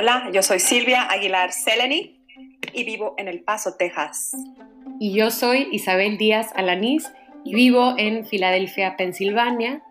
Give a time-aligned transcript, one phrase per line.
[0.00, 2.18] hola, yo soy Silvia Aguilar Seleni
[2.72, 4.34] y vivo en El Paso, Texas.
[4.98, 7.12] Y yo soy Isabel Díaz Alanís
[7.44, 9.82] y vivo en Filadelfia, Pensilvania.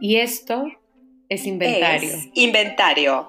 [0.00, 0.64] Y esto
[1.28, 2.08] es inventario.
[2.08, 3.28] Es inventario.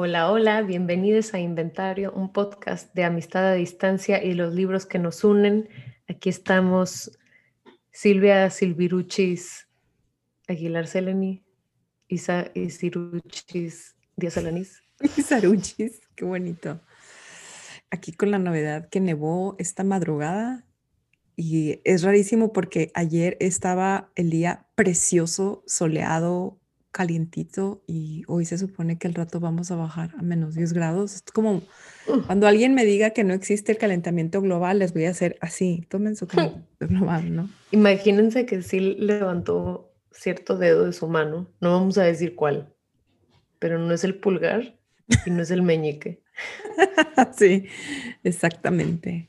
[0.00, 5.00] Hola, hola, bienvenidos a Inventario, un podcast de amistad a distancia y los libros que
[5.00, 5.68] nos unen.
[6.06, 7.18] Aquí estamos
[7.90, 9.66] Silvia Silviruchis
[10.46, 11.42] Aguilar Seleni,
[12.06, 14.84] Isa Isiruchis Díaz Alanís.
[15.16, 16.80] Isaruchis, qué bonito.
[17.90, 20.64] Aquí con la novedad que nevó esta madrugada
[21.34, 26.60] y es rarísimo porque ayer estaba el día precioso, soleado,
[26.98, 31.14] calientito y hoy se supone que al rato vamos a bajar a menos 10 grados.
[31.14, 31.62] Es como
[32.26, 35.86] cuando alguien me diga que no existe el calentamiento global, les voy a hacer así,
[35.88, 37.50] tomen su calentamiento global, ¿no?
[37.70, 42.74] Imagínense que sí levantó cierto dedo de su mano, no vamos a decir cuál,
[43.60, 44.74] pero no es el pulgar
[45.24, 46.20] y no es el meñique.
[47.36, 47.66] sí,
[48.24, 49.28] exactamente.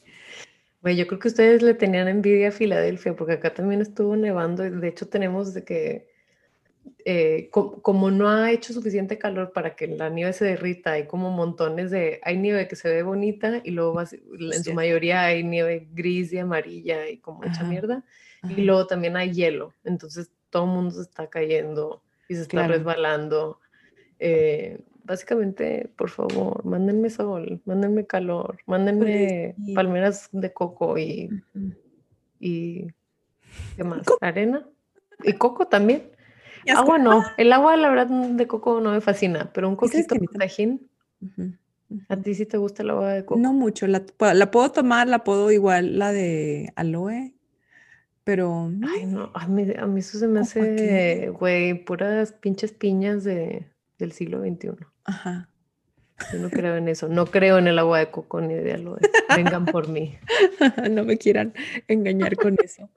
[0.81, 4.65] Bueno, yo creo que ustedes le tenían envidia a Filadelfia, porque acá también estuvo nevando
[4.65, 6.08] y de hecho tenemos de que
[7.05, 11.31] eh, como no ha hecho suficiente calor para que la nieve se derrita, hay como
[11.31, 15.87] montones de, hay nieve que se ve bonita y luego en su mayoría hay nieve
[15.93, 18.03] gris y amarilla y como hecha mierda,
[18.43, 22.67] y luego también hay hielo, entonces todo el mundo se está cayendo y se está
[22.67, 23.59] resbalando.
[24.19, 31.29] Eh, básicamente, por favor, mándenme sol, mándenme calor, mándenme palmeras de coco y,
[32.39, 32.87] y
[33.77, 34.05] ¿qué más?
[34.19, 34.67] Arena
[35.23, 36.11] y coco también.
[36.75, 40.27] Agua no, el agua la verdad de coco no me fascina, pero un coquito de
[40.37, 40.89] tajín.
[42.07, 43.39] ¿A ti sí te gusta el agua de coco?
[43.39, 47.33] No mucho, la, puedo tomar, la puedo igual, la de aloe,
[48.23, 48.71] pero...
[48.87, 53.65] Ay, no, a mí, a mí eso se me hace, güey, puras pinches piñas de,
[53.97, 54.85] del siglo XXI.
[55.05, 55.49] Ajá.
[56.31, 58.99] Yo no creo en eso, no creo en el agua de coco ni de aloe.
[59.35, 60.17] Vengan por mí.
[60.91, 61.53] no me quieran
[61.87, 62.89] engañar con eso.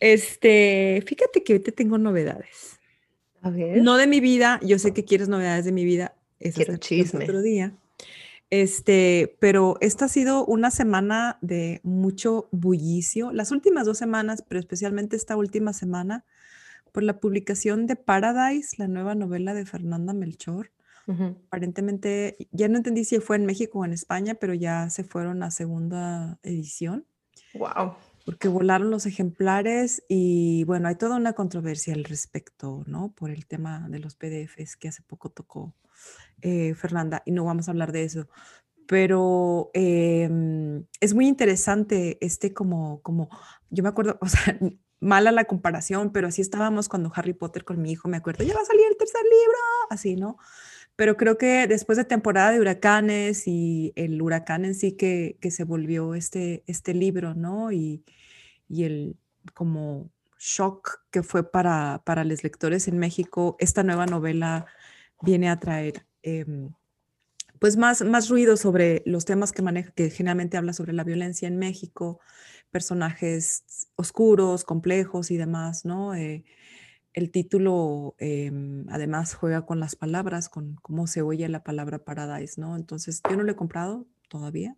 [0.00, 2.78] Este, fíjate que ahorita tengo novedades.
[3.42, 6.14] No de mi vida, yo sé que quieres novedades de mi vida.
[6.38, 7.24] es Quiero chisme.
[7.24, 7.74] Otro día.
[8.50, 13.32] Este, pero esta ha sido una semana de mucho bullicio.
[13.32, 16.24] Las últimas dos semanas, pero especialmente esta última semana,
[16.92, 20.70] por la publicación de Paradise, la nueva novela de Fernanda Melchor.
[21.48, 25.42] Aparentemente, ya no entendí si fue en México o en España, pero ya se fueron
[25.42, 27.04] a segunda edición.
[27.54, 33.12] Wow porque volaron los ejemplares y bueno, hay toda una controversia al respecto, ¿no?
[33.12, 35.74] Por el tema de los PDFs que hace poco tocó
[36.40, 38.28] eh, Fernanda y no vamos a hablar de eso.
[38.86, 43.28] Pero em, es muy interesante este como, como,
[43.70, 44.58] yo me acuerdo, o sea,
[45.00, 48.54] mala la comparación, pero así estábamos cuando Harry Potter con mi hijo, me acuerdo, ya
[48.54, 49.58] va a salir el tercer libro,
[49.90, 50.38] así, ¿no?
[50.96, 55.50] Pero creo que después de temporada de huracanes y el huracán en sí que, que
[55.50, 57.72] se volvió este, este libro, ¿no?
[57.72, 58.04] Y,
[58.68, 59.16] y el
[59.54, 64.66] como shock que fue para, para los lectores en México, esta nueva novela
[65.22, 66.72] viene a traer em,
[67.60, 71.46] pues más, más ruido sobre los temas que maneja, que generalmente habla sobre la violencia
[71.46, 72.18] en México,
[72.72, 73.64] personajes
[73.94, 76.14] oscuros, complejos y demás, ¿no?
[76.14, 76.44] Eh,
[77.14, 82.60] el título em, además juega con las palabras, con cómo se oye la palabra paradise,
[82.60, 82.76] ¿no?
[82.76, 84.76] Entonces, yo no lo he comprado todavía.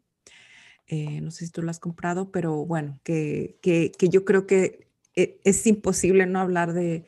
[0.86, 4.46] Eh, no sé si tú lo has comprado, pero bueno, que, que, que yo creo
[4.46, 7.04] que e, es imposible no hablar de,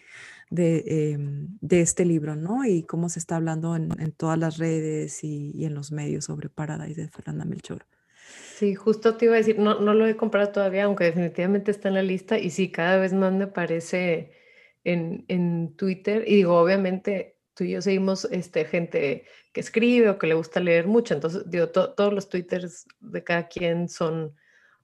[0.50, 2.64] de, em, de, este libro, ¿no?
[2.64, 6.26] Y cómo se está hablando en, en todas las redes y, y, en los medios
[6.26, 7.84] sobre Paradise de Fernanda Melchor.
[8.54, 11.88] Sí, justo te iba a decir, no, no lo he comprado todavía, aunque definitivamente está
[11.88, 14.32] en la lista y sí, cada vez más me parece
[14.86, 20.26] en, Twitter y digo, obviamente tú y yo seguimos este, gente que escribe o que
[20.26, 24.34] le gusta leer mucho, entonces digo, todos los twitters de cada quien son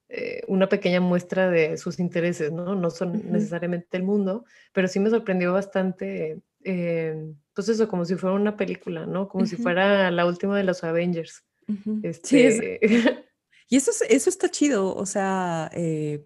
[0.08, 2.74] eh, una pequeña muestra de sus intereses, ¿no?
[2.74, 8.16] No son necesariamente el mundo, pero sí me sorprendió bastante, eh, pues eso, como si
[8.16, 9.28] fuera una película, ¿no?
[9.28, 11.44] Como si fuera la última de los Avengers.
[12.02, 12.80] Este...
[13.68, 16.24] y eso, eso está chido, o sea, eh,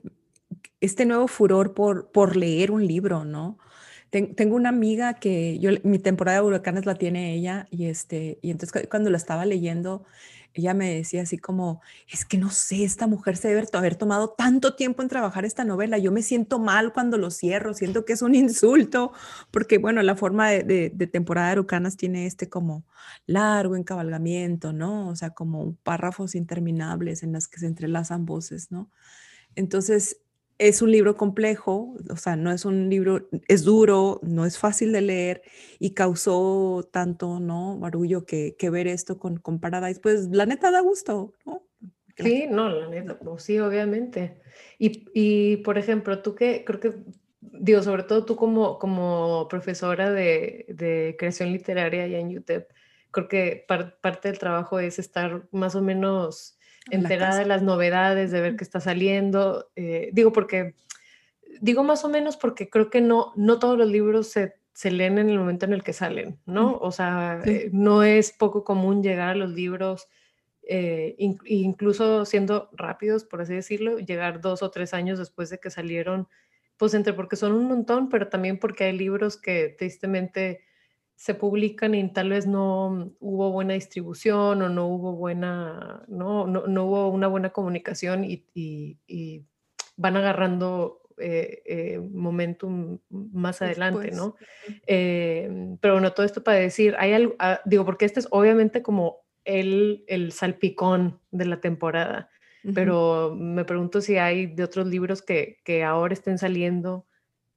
[0.81, 3.59] este nuevo furor por, por leer un libro, ¿no?
[4.23, 8.51] Tengo una amiga que yo, mi temporada de huracanes la tiene ella y, este, y
[8.51, 10.05] entonces cuando la estaba leyendo,
[10.57, 14.31] ella me decía así como, es que no sé, esta mujer se debe haber tomado
[14.31, 18.15] tanto tiempo en trabajar esta novela, yo me siento mal cuando lo cierro, siento que
[18.15, 19.13] es un insulto,
[19.51, 22.85] porque bueno, la forma de, temporada de Arucanas tiene este como
[23.27, 25.09] largo encabalgamiento, ¿no?
[25.09, 28.91] O sea, como párrafos interminables en las que se entrelazan voces, ¿no?
[29.57, 30.21] Entonces,
[30.59, 34.93] es un libro complejo, o sea, no es un libro, es duro, no es fácil
[34.93, 35.43] de leer
[35.79, 37.79] y causó tanto, ¿no?
[37.79, 41.67] Barullo que, que ver esto con, con, Paradise, pues la neta da gusto, ¿no?
[42.17, 44.41] Sí, no, la neta, pues, sí, obviamente.
[44.79, 46.95] Y, y, por ejemplo, tú que creo que,
[47.41, 52.71] digo, sobre todo tú como, como profesora de, de creación literaria allá en UTEP,
[53.11, 53.67] creo que
[54.01, 56.56] parte del trabajo es estar más o menos
[56.91, 59.71] enterada de las novedades, de ver qué está saliendo.
[59.77, 60.75] Eh, digo porque,
[61.61, 65.19] digo más o menos porque creo que no, no todos los libros se, se leen
[65.19, 66.77] en el momento en el que salen, ¿no?
[66.79, 70.09] O sea, eh, no es poco común llegar a los libros,
[70.69, 75.71] eh, incluso siendo rápidos, por así decirlo, llegar dos o tres años después de que
[75.71, 76.29] salieron,
[76.77, 80.61] pues entre porque son un montón, pero también porque hay libros que tristemente
[81.17, 86.85] se publican y tal vez no hubo buena distribución o no hubo buena, no, no,
[86.85, 89.45] hubo una buena comunicación y,
[89.99, 94.37] van agarrando eh, eh, momentum más adelante, ¿no?
[94.87, 98.83] Eh, pero bueno, todo esto para decir, hay algo, ah, digo, porque este es obviamente
[98.83, 102.29] como el, el salpicón de la temporada,
[102.75, 107.07] pero me pregunto si hay de otros libros que, que ahora estén saliendo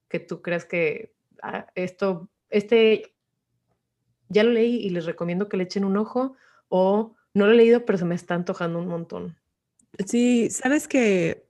[0.07, 3.18] que tú creas que ah, esto, este
[4.29, 6.35] ya lo leí y les recomiendo que le echen un ojo
[6.69, 9.37] o no lo he leído, pero se me está antojando un montón.
[10.05, 11.45] Sí, sabes que,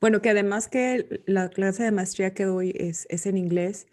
[0.00, 3.86] bueno, que además que la clase de maestría que doy es, es en inglés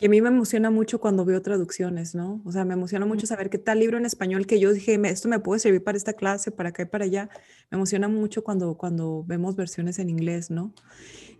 [0.00, 2.40] y a mí me emociona mucho cuando veo traducciones, ¿no?
[2.44, 5.28] O sea, me emociona mucho saber que tal libro en español que yo dije, esto
[5.28, 7.28] me puede servir para esta clase, para acá y para allá.
[7.68, 10.72] Me emociona mucho cuando, cuando vemos versiones en inglés, ¿no?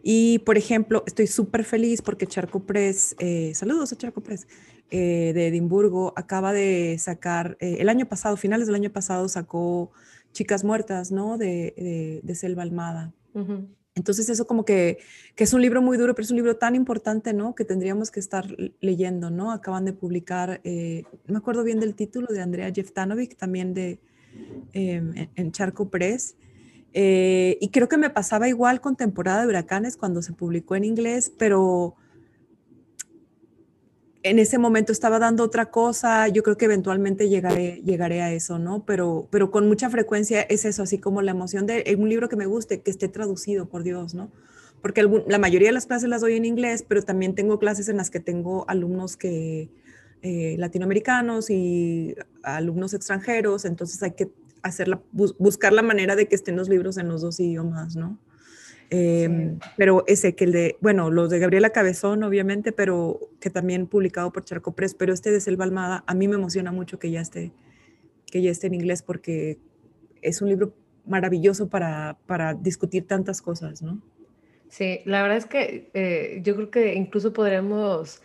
[0.02, 4.48] Y, por ejemplo, estoy súper feliz porque Charco Press, eh, saludos a Charco Press,
[4.90, 9.90] eh, de Edimburgo, acaba de sacar, eh, el año pasado, finales del año pasado, sacó
[10.32, 11.38] Chicas Muertas, ¿no?
[11.38, 13.12] De, de, Selva Almada.
[13.94, 14.98] Entonces eso como que,
[15.34, 17.54] que, es un libro muy duro, pero es un libro tan importante, ¿no?
[17.54, 18.46] Que tendríamos que estar
[18.80, 19.52] leyendo, ¿no?
[19.52, 24.00] Acaban de publicar, no me acuerdo bien del título, de Andrea Jeftanovic, también de,
[24.72, 26.36] em, en Charco Press.
[26.94, 30.84] Eh, y creo que me pasaba igual con temporada de huracanes cuando se publicó en
[30.84, 31.96] inglés, pero
[34.28, 38.58] en ese momento estaba dando otra cosa, yo creo que eventualmente llegaré, llegaré a eso,
[38.58, 38.84] ¿no?
[38.84, 42.36] Pero, pero con mucha frecuencia es eso, así como la emoción de un libro que
[42.36, 44.30] me guste, que esté traducido, por Dios, ¿no?
[44.82, 47.96] Porque la mayoría de las clases las doy en inglés, pero también tengo clases en
[47.96, 49.68] las que tengo alumnos que,
[50.22, 54.32] eh, latinoamericanos y alumnos extranjeros, entonces hay que
[54.62, 58.18] hacerla, buscar la manera de que estén los libros en los dos idiomas, ¿no?
[58.90, 63.86] Em, pero ese que el de, bueno, los de Gabriela Cabezón, obviamente, pero que también
[63.86, 67.10] publicado por Charco Press, pero este de Selva Almada, a mí me emociona mucho que
[67.10, 67.52] ya esté,
[68.26, 69.58] que ya esté en inglés porque
[70.22, 70.74] es un libro
[71.04, 74.00] maravilloso para, para discutir tantas cosas, ¿no?
[74.68, 78.22] Sí, la verdad es que eh, yo creo que incluso podremos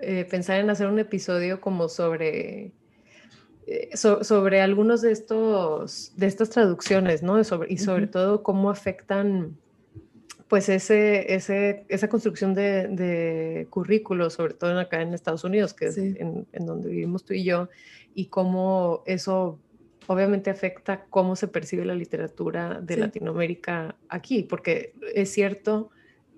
[0.00, 2.72] eh, pensar en hacer un episodio como sobre
[3.66, 7.42] eh, sobre algunos de estos de estas traducciones, ¿no?
[7.44, 9.56] Sobre, y sobre todo cómo afectan
[10.48, 15.86] pues ese, ese, esa construcción de, de currículos, sobre todo acá en Estados Unidos, que
[15.86, 17.68] es en, donde vivimos tú y yo,
[18.14, 19.58] y cómo eso
[20.06, 25.90] obviamente afecta cómo se percibe la literatura de Latinoamérica aquí, porque es cierto,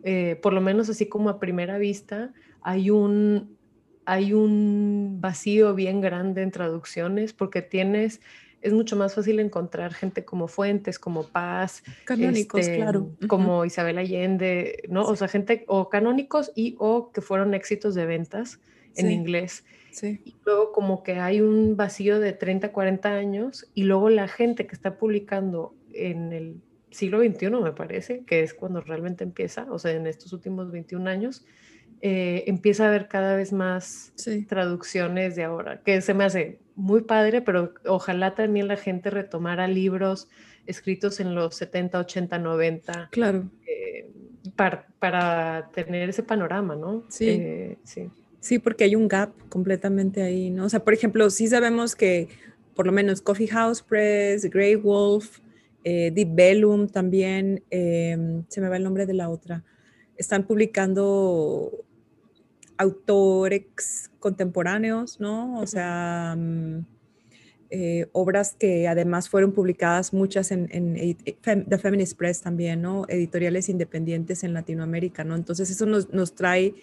[0.04, 3.58] eh, por lo menos así como a primera vista, hay un,
[4.06, 8.22] hay un vacío bien grande en traducciones porque tienes,
[8.60, 13.98] es mucho más fácil encontrar gente como Fuentes, como Paz, canónicos, este, claro, como Isabel
[13.98, 15.04] Allende, ¿no?
[15.04, 18.60] O sea, gente o canónicos y o que fueron éxitos de ventas
[18.96, 19.64] en inglés.
[19.92, 20.20] Sí.
[20.24, 24.66] Y luego como que hay un vacío de 30, 40 años y luego la gente
[24.66, 26.60] que está publicando en el
[26.90, 31.08] siglo XXI, me parece, que es cuando realmente empieza, o sea, en estos últimos 21
[31.08, 31.44] años,
[32.00, 34.12] eh, empieza a haber cada vez más
[34.48, 39.66] traducciones de ahora, que se me hace muy padre, pero ojalá también la gente retomara
[39.66, 40.28] libros
[40.64, 43.08] escritos en los 70, 80, 90.
[43.10, 43.50] Claro.
[43.66, 44.08] Eh,
[44.54, 47.04] para, tener ese panorama, ¿no?
[47.08, 47.28] Sí.
[47.30, 48.08] Eh, sí.
[48.38, 50.66] Sí, porque hay un gap completamente ahí, ¿no?
[50.66, 52.28] O sea, por ejemplo, sí sabemos que
[52.76, 55.40] por lo menos Coffee House Press, Grey Wolf,
[55.82, 59.64] Deep Bellum también, se me va el nombre de la otra,
[60.16, 61.84] están publicando
[62.78, 65.60] autores contemporáneos, ¿no?
[65.60, 66.86] O sea, mm,
[67.70, 70.68] eh, obras que además fueron publicadas muchas en,
[71.44, 73.04] The Feminist Press también, ¿no?
[73.08, 75.34] Editoriales independientes en Latinoamérica, ¿no?
[75.34, 76.74] Entonces eso nos, nos trae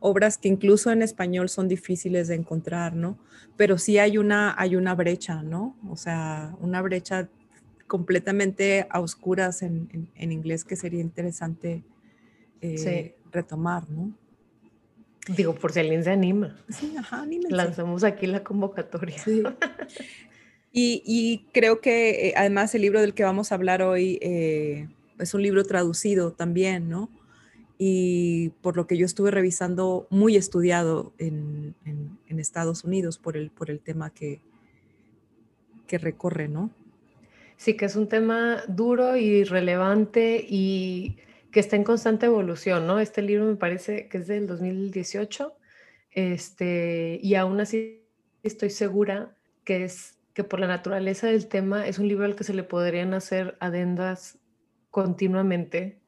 [0.00, 3.18] obras que incluso en español son difíciles de encontrar, ¿no?
[3.56, 5.76] Pero sí hay una, hay una brecha, ¿no?
[5.88, 7.28] O sea, una brecha
[7.88, 11.82] completamente a oscuras en, inglés que sería interesante
[12.60, 14.12] eh, retomar, ¿no?
[15.28, 16.56] Digo, por si alguien se anima.
[16.68, 19.18] Sí, ajá, Lanzamos aquí la convocatoria.
[19.18, 19.42] Sí.
[20.72, 25.34] Y, creo que eh, además el libro del que vamos a hablar hoy eh, es
[25.34, 27.10] un libro traducido también, ¿no?
[27.78, 31.74] Y por lo que yo estuve revisando, muy estudiado en,
[32.38, 34.40] Estados Unidos por el, por el tema que,
[35.88, 36.70] que recorre, ¿no?
[37.56, 41.16] Sí, que es un tema duro y relevante y
[41.58, 43.00] que está en constante evolución, ¿no?
[43.00, 45.56] Este libro me parece que es del 2018,
[46.12, 48.06] este, y aún así
[48.44, 52.44] estoy segura que es que por la naturaleza del tema es un libro al que
[52.44, 54.38] se le podrían hacer adendas
[54.92, 55.98] continuamente,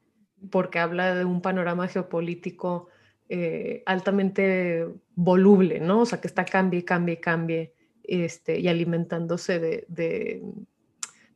[0.51, 2.87] porque habla de un panorama geopolítico
[3.27, 6.03] eh, altamente voluble, ¿no?
[6.03, 7.73] O sea, que está cambie, cambie, cambie,
[8.05, 10.43] este, y alimentándose de,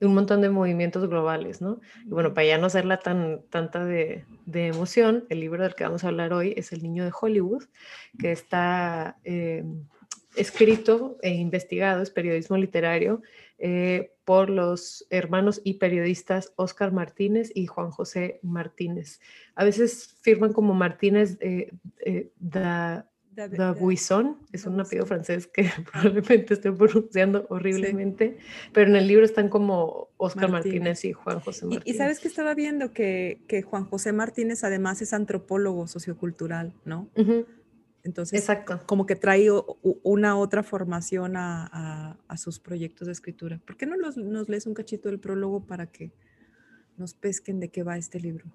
[0.02, 1.80] un montón de movimientos globales, ¿no?
[2.06, 6.04] Y bueno, para ya no hacerla tan tanta de, emoción, el libro del que vamos
[6.04, 7.64] a hablar hoy es El Niño de Hollywood,
[8.20, 9.64] que está eh,
[10.36, 13.22] escrito e investigado, es periodismo literario,
[13.58, 19.22] eh, por los hermanos y periodistas Oscar Martínez y Juan José Martínez.
[19.56, 21.72] A veces firman como Martínez eh,
[22.38, 23.10] da,
[23.80, 28.38] Buisson, es un apellido francés que probablemente estoy pronunciando horriblemente,
[28.74, 31.84] pero en el libro están como Oscar Martínez, y Juan José Martínez.
[31.86, 37.10] Y, sabes que estaba viendo que, que, Juan José Martínez además es antropólogo sociocultural, ¿no?
[38.06, 38.82] Entonces, Exacto.
[38.86, 39.50] como que trae
[40.04, 43.60] una otra formación a, sus proyectos de escritura.
[43.65, 46.12] ¿Por qué no nos lees un cachito del prólogo para que
[46.98, 48.46] nos pesquen de qué va este libro?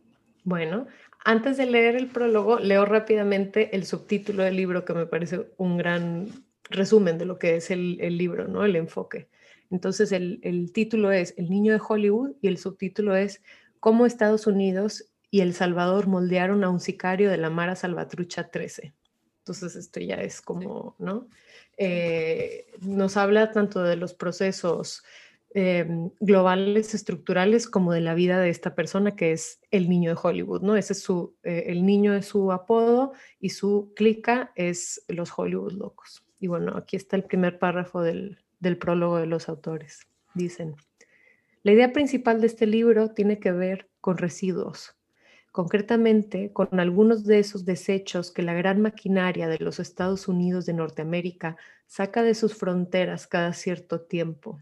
[0.44, 0.86] Bueno,
[1.24, 5.76] antes de leer el prólogo, leo rápidamente el subtítulo del libro que me parece un
[5.76, 6.28] gran
[6.70, 8.64] resumen de lo que es el, libro, ¿no?
[8.64, 9.28] El enfoque.
[9.70, 13.42] Entonces, el, el título es El niño de Hollywood y el subtítulo es
[13.80, 18.94] Cómo Estados Unidos y El Salvador moldearon a un sicario de la Mara Salvatrucha 13.
[19.40, 21.28] Entonces esto ya es como, ¿no?
[21.76, 25.02] Eh, nos habla tanto de los procesos
[25.52, 30.20] em, globales, estructurales, como de la vida de esta persona que es el niño de
[30.22, 30.76] Hollywood, ¿no?
[30.76, 35.72] Ese es su, eh, el niño es su apodo y su clica es los Hollywood
[35.72, 36.24] locos.
[36.38, 40.06] Y bueno, aquí está el primer párrafo del, del prólogo de los autores.
[40.34, 40.76] Dicen,
[41.62, 44.96] la idea principal de este libro tiene que ver con residuos,
[45.52, 50.72] concretamente con algunos de esos desechos que la gran maquinaria de los Estados Unidos de
[50.72, 54.60] Norteamérica saca de sus fronteras cada cierto tiempo.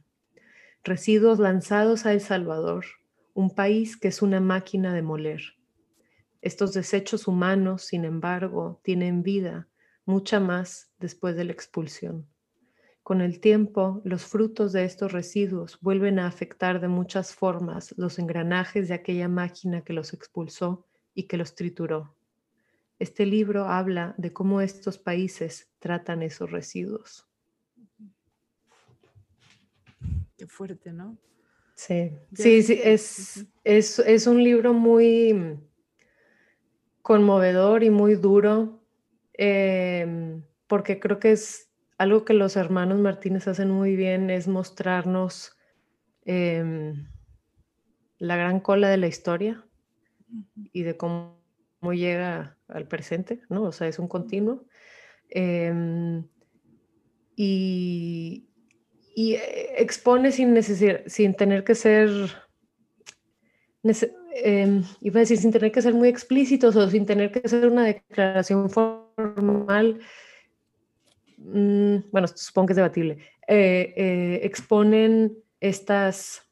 [0.85, 2.87] Residuos lanzados a El Salvador,
[3.35, 5.43] un país que es una máquina de moler.
[6.41, 9.69] Estos desechos humanos, sin embargo, tienen vida,
[10.07, 12.27] mucha más después de la expulsión.
[13.03, 18.19] Con el tiempo, los frutos de estos residuos vuelven a afectar de muchas formas los
[18.19, 22.15] engranajes de aquella máquina que los expulsó y que los trituró.
[22.99, 27.27] Este libro habla de cómo estos países tratan esos residuos.
[29.97, 31.19] Qué fuerte, ¿no?
[31.75, 35.61] Sí, sí, sí, es, es, un libro muy
[37.03, 38.83] conmovedor y muy duro,
[39.35, 45.57] em, porque creo que es algo que los hermanos Martínez hacen muy bien es mostrarnos
[46.25, 47.07] em,
[48.19, 49.65] la gran cola de la historia
[50.73, 51.39] y de cómo,
[51.81, 53.63] llega al presente, ¿no?
[53.63, 54.65] O sea, es un continuo.
[55.31, 56.27] Em,
[57.37, 58.48] y,
[59.35, 62.09] eh, expone sin, sin tener que ser,
[64.35, 64.83] em,
[65.25, 70.01] sin tener que ser muy explícitos o sin tener que ser una declaración formal,
[71.39, 76.43] Mm, bueno, supongo que es debatible, eh, eh, exponen estas,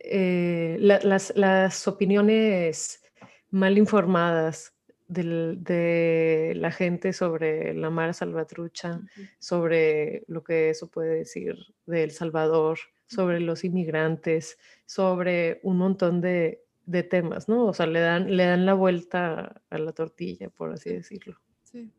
[0.00, 3.02] eh, las, opiniones
[3.50, 4.73] mal informadas
[5.06, 9.00] de la gente sobre la Mara Salvatrucha,
[9.38, 11.56] sobre lo que eso puede decir
[11.86, 17.66] de El Salvador, sobre los inmigrantes, sobre un montón de, de temas, ¿no?
[17.66, 21.40] O sea, le dan, le dan la vuelta a la tortilla, por así decirlo.
[21.62, 21.90] Sí.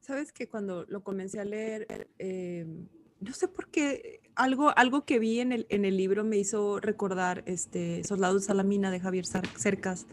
[0.00, 2.88] Sabes que cuando lo comencé a leer, em,
[3.20, 6.80] no sé por qué, algo, algo que vi en el, en el libro me hizo
[6.80, 10.06] recordar este, Soldados de Salamina de Javier Cercas.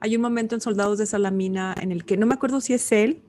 [0.00, 2.92] Hay un momento en Soldados de Salamina en el que no me acuerdo si es
[2.92, 3.22] él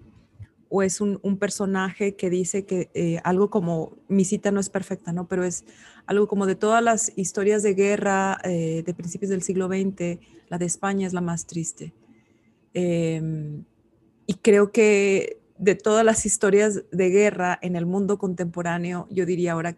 [0.70, 5.12] o es un, personaje que dice que eh, algo como, mi cita no es perfecta,
[5.12, 5.28] ¿no?
[5.28, 5.66] Pero es
[6.06, 10.60] algo como de todas las historias de guerra eh, de principios del siglo XX, la
[10.60, 11.94] de España es la más triste.
[12.76, 13.64] Em,
[14.28, 19.54] y creo que de todas las historias de guerra en el mundo contemporáneo, yo diría
[19.54, 19.76] ahora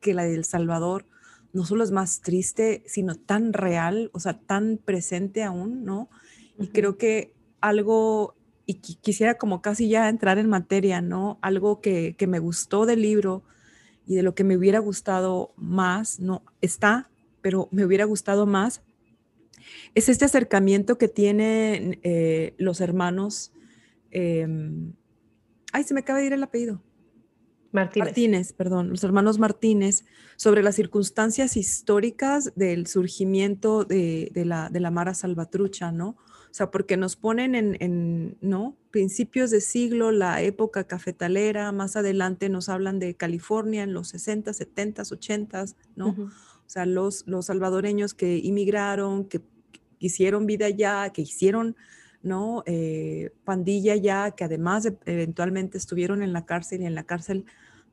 [0.00, 1.04] que la de El Salvador
[1.52, 6.08] no solo es más triste, sino tan real, o sea, tan presente aún, ¿no?
[6.58, 8.34] Y creo que algo
[8.70, 11.38] y quisiera como casi ya entrar en materia, ¿no?
[11.40, 13.42] Algo que, me gustó del libro
[14.06, 17.10] y de lo que me hubiera gustado más, no está,
[17.40, 18.82] pero me hubiera gustado más,
[19.94, 23.52] es este acercamiento que tienen eh, los hermanos.
[24.10, 24.92] Em,
[25.72, 26.82] ay, se me acaba de ir el apellido.
[27.72, 28.06] Martínez.
[28.06, 30.04] Martínez, perdón, los hermanos Martínez,
[30.36, 36.18] sobre las circunstancias históricas del surgimiento de, de, la, de la Mara Salvatrucha, ¿no?
[36.50, 38.76] O sea, porque nos ponen en, ¿no?
[38.90, 44.52] Principios de siglo, la época cafetalera, más adelante nos hablan de California en los 60,
[44.52, 45.64] 70, 80,
[45.94, 46.08] ¿no?
[46.08, 49.40] O sea, los, los salvadoreños que inmigraron, que,
[50.00, 51.76] hicieron vida allá, que hicieron,
[52.22, 52.62] ¿no?
[52.66, 57.44] Eh, pandilla ya, que además eventualmente estuvieron en la cárcel y en la cárcel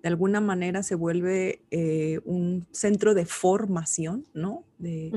[0.02, 4.64] de alguna manera se vuelve eh, un centro de formación, ¿no?
[4.78, 5.12] De,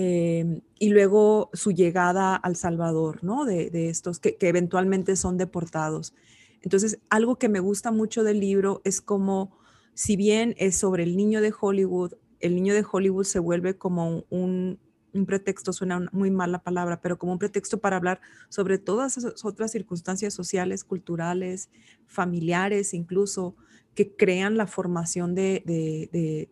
[0.00, 3.44] Em, y luego su llegada al Salvador, ¿no?
[3.44, 6.14] De, estos que, eventualmente son deportados.
[6.62, 9.58] Entonces, algo que me gusta mucho del libro es como,
[9.94, 14.24] si bien es sobre el niño de Hollywood, el niño de Hollywood se vuelve como
[14.30, 14.78] un,
[15.26, 19.44] pretexto, suena muy mal la palabra, pero como un pretexto para hablar sobre todas esas
[19.44, 21.70] otras circunstancias sociales, culturales,
[22.06, 23.56] familiares, incluso,
[23.96, 26.48] que crean la formación de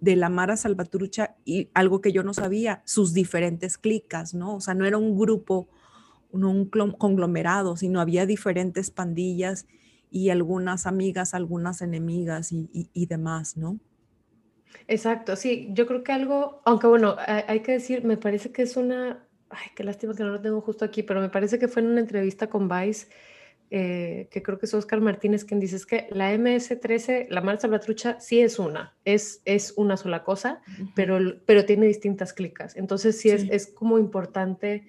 [0.00, 4.56] la Mara Salvatrucha y algo que yo no sabía, sus diferentes clicas, ¿no?
[4.56, 5.68] O sea, no era un grupo,
[6.32, 9.66] no un conglomerado, sino había diferentes pandillas
[10.10, 13.78] y algunas amigas, algunas enemigas y, demás, ¿no?
[14.86, 18.76] Exacto, sí, yo creo que algo, aunque bueno, hay, que decir, me parece que es
[18.76, 21.82] una, ay, qué lástima que no lo tengo justo aquí, pero me parece que fue
[21.82, 23.08] en una entrevista con Vice
[23.70, 27.60] eh, que creo que es Oscar Martínez quien dice es que la MS-13, la Mara
[27.60, 30.62] Salvatrucha, sí es una, es, es una sola cosa,
[30.94, 32.76] pero, pero tiene distintas clicas.
[32.76, 34.88] Entonces sí, Es, es como importante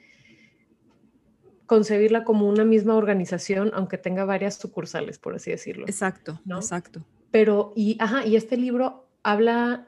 [1.70, 5.86] concebirla como una misma organización, aunque tenga varias sucursales, por así decirlo.
[5.86, 6.58] Exacto, ¿no?
[6.58, 7.06] exacto.
[7.30, 9.88] Pero, y, ajá, y este libro habla,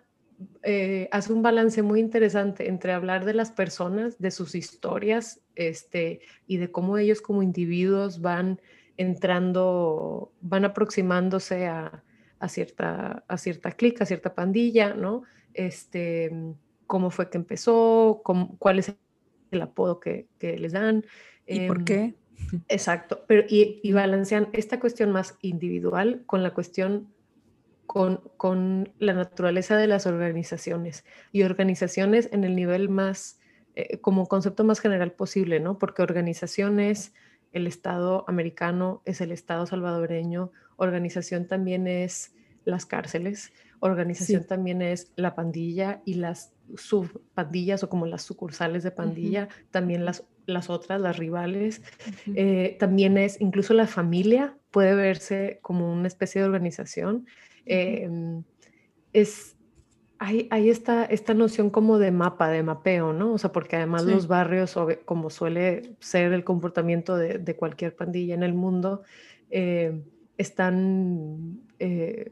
[0.62, 6.22] eh, hace un balance muy interesante entre hablar de las personas, de sus historias, este,
[6.46, 8.62] y de cómo ellos como individuos van
[9.02, 12.04] entrando, van aproximándose a,
[12.48, 15.24] cierta, a cierta clica, a cierta pandilla, ¿no?
[15.54, 16.32] Este,
[16.88, 18.22] cómo fue que empezó,
[18.60, 18.96] cuál es
[19.52, 21.06] el apodo que, les dan.
[21.46, 22.16] ¿Y por em, qué?
[22.70, 27.12] Exacto, pero y, balancean esta cuestión más individual con la cuestión,
[27.88, 33.40] con, con, la naturaleza de las organizaciones y organizaciones en el nivel más,
[33.76, 35.78] eh, como concepto más general posible, ¿no?
[35.78, 37.14] Porque organizaciones
[37.52, 42.34] el Estado americano es el Estado salvadoreño, organización también es
[42.66, 48.92] las cárceles, organización también es la pandilla y las subpandillas o como las sucursales de
[48.92, 51.82] pandilla, también las, las otras, las rivales,
[52.36, 57.26] eh, también es incluso la familia puede verse como una especie de organización.
[57.66, 58.44] Em,
[59.14, 59.58] es,
[60.24, 63.34] hay, esta, esta noción como de mapa, de mapeo, ¿no?
[63.34, 68.44] O sea, porque además los barrios, como suele ser el comportamiento de, cualquier pandilla en
[68.44, 69.02] el mundo,
[69.50, 70.00] eh,
[70.38, 72.32] están eh,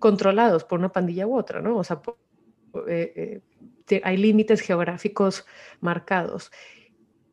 [0.00, 1.76] controlados por una pandilla u otra, ¿no?
[1.76, 2.02] O sea,
[2.88, 3.42] eh,
[4.02, 5.46] hay límites geográficos
[5.80, 6.50] marcados.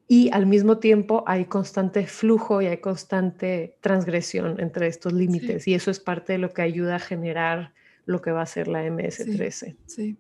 [0.08, 5.68] Y al mismo tiempo hay constante flujo y hay constante transgresión entre estos límites.
[5.68, 7.74] Y eso es parte de lo que ayuda a generar
[8.10, 9.76] lo que va a ser la MS-13.
[9.86, 10.18] Sí,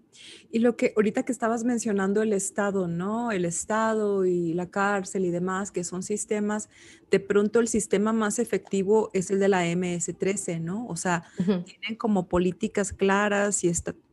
[0.51, 3.31] Y lo que ahorita que estabas mencionando el Estado, ¿no?
[3.31, 6.69] El Estado y la cárcel y demás, que son sistemas,
[7.09, 10.85] de pronto el sistema más efectivo es el de la MS-13, ¿no?
[10.85, 13.71] O sea, tienen como políticas claras y,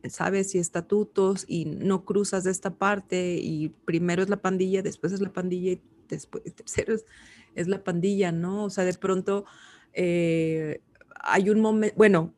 [0.09, 5.13] sabes, y estatutos y no cruzas de esta parte y primero es la pandilla, después
[5.13, 6.95] es la pandilla y después, tercero
[7.53, 8.63] es, la pandilla, ¿no?
[8.63, 9.45] O sea, de pronto...
[9.93, 10.81] Eh,
[11.19, 12.31] hay un momento, bueno,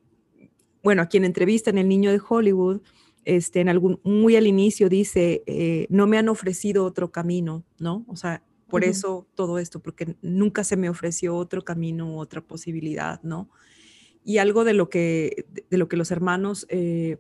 [0.83, 2.81] bueno, a quien entrevista en El Niño de Hollywood,
[3.25, 8.05] este, en algún, muy al inicio dice, eh, no me han ofrecido otro camino, ¿no?
[8.07, 13.21] O sea, por eso todo esto, porque nunca se me ofreció otro camino, otra posibilidad,
[13.23, 13.49] ¿no?
[14.23, 17.17] Y algo de lo que, de lo que los hermanos eh,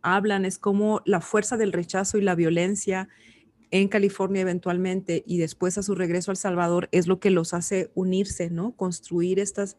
[0.00, 3.08] hablan es como la fuerza del rechazo y la violencia
[3.70, 7.90] en California eventualmente y después a su regreso al Salvador es lo que los hace
[7.94, 8.76] unirse, ¿no?
[8.76, 9.76] Construir estas,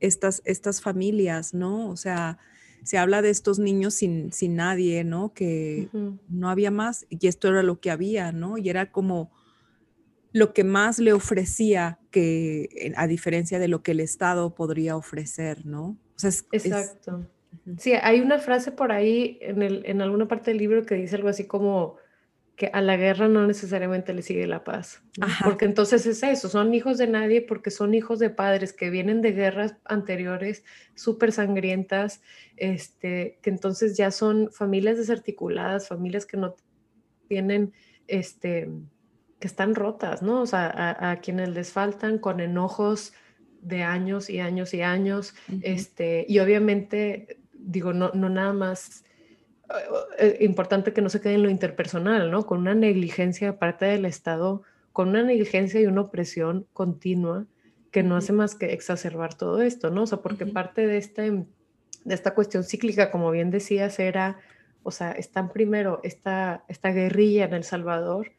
[0.00, 1.88] estas, estas familias, ¿no?
[1.88, 2.38] O sea,
[2.82, 5.32] se habla de estos niños sin, sin nadie, ¿no?
[5.32, 5.88] Que
[6.28, 8.58] no había más y esto era lo que había, ¿no?
[8.58, 9.32] Y era como
[10.32, 15.64] lo que más le ofrecía que, a diferencia de lo que el Estado podría ofrecer,
[15.64, 15.96] ¿no?
[16.22, 17.26] Exacto.
[17.78, 21.16] Sí, hay una frase por ahí en, el, en alguna parte del libro que dice
[21.16, 21.96] algo así como
[22.56, 25.02] que a la guerra no necesariamente le sigue la paz,
[25.42, 29.22] porque entonces es eso, son hijos de nadie porque son hijos de padres que vienen
[29.22, 30.64] de guerras anteriores
[30.94, 32.22] súper sangrientas,
[32.56, 36.54] este, que entonces ya son familias desarticuladas, familias que no
[37.28, 37.72] tienen,
[38.06, 38.70] este,
[39.40, 40.42] que están rotas, ¿no?
[40.42, 43.14] O sea, a, quienes les faltan con enojos
[43.62, 49.04] de años y años y años, este, y obviamente, digo, no, no nada más
[50.40, 52.46] importante que no se quede en lo interpersonal, ¿no?
[52.46, 57.46] Con una negligencia parte del Estado, con una negligencia y una opresión continua
[57.90, 60.02] que no hace más que exacerbar todo esto, ¿no?
[60.02, 64.38] O sea, porque parte de, este, de esta cuestión cíclica, como bien decías, era,
[64.82, 68.32] o sea, están primero esta, esta guerrilla en El Salvador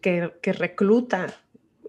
[0.00, 1.34] que, que recluta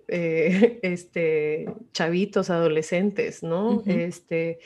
[0.08, 3.84] eh, este, chavitos, adolescentes, ¿no?
[3.86, 4.60] Este,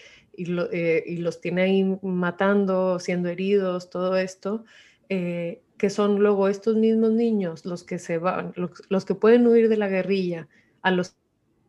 [0.72, 4.64] eh, y, los tiene ahí matando, siendo heridos, todo esto,
[5.10, 9.70] eh, que son luego estos mismos niños los que se van, los, que pueden huir
[9.70, 10.48] de la guerrilla
[10.82, 11.16] a Los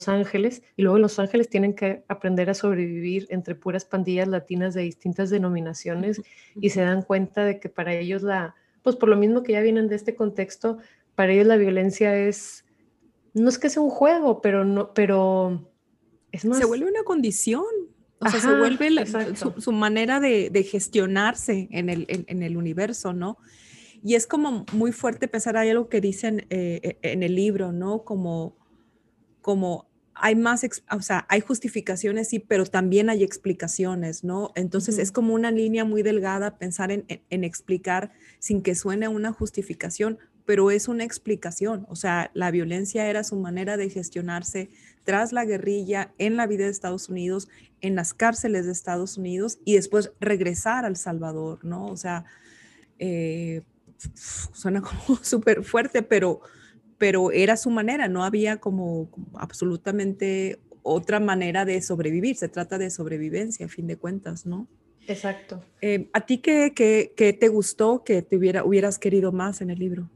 [0.07, 4.83] Ángeles y luego Los Ángeles tienen que aprender a sobrevivir entre puras pandillas latinas de
[4.83, 6.23] distintas denominaciones
[6.55, 9.61] y se dan cuenta de que para ellos la, pues por lo mismo que ya
[9.61, 10.79] vienen de este contexto,
[11.15, 12.65] para ellos la violencia es,
[13.35, 15.71] no es que sea un juego, pero no, pero
[16.33, 16.59] es más.
[16.59, 17.65] Se vuelve una condición.
[18.21, 18.91] O sea, se vuelve
[19.59, 23.39] su, manera de, gestionarse en el, en, el, universo, ¿no?
[24.03, 27.73] Y es como muy fuerte pensar, hay algo que dicen eh, e, en el libro,
[27.73, 28.05] ¿no?
[28.05, 28.59] Como,
[29.41, 34.53] como hay más, o sea, hay justificaciones, sí, pero también hay explicaciones, ¿no?
[34.55, 39.33] Entonces es como una línea muy delgada pensar en, en, explicar sin que suene una
[39.33, 41.87] justificación, pero es una explicación.
[41.89, 44.71] O sea, la violencia era su manera de gestionarse
[45.05, 47.49] tras la guerrilla en la vida de Estados Unidos,
[47.81, 51.87] en las cárceles de Estados Unidos y después regresar al Salvador, ¿no?
[51.87, 52.25] O sea,
[52.99, 53.63] eh,
[54.53, 56.41] suena como súper fuerte, pero,
[56.99, 62.91] pero era su manera, no había como, absolutamente otra manera de sobrevivir, se trata de
[62.91, 64.67] sobrevivencia a fin de cuentas, ¿no?
[65.07, 65.63] Exacto.
[65.81, 69.79] Eh, ¿A ti qué, qué, te gustó que te hubiera, hubieras querido más en el
[69.79, 70.09] libro?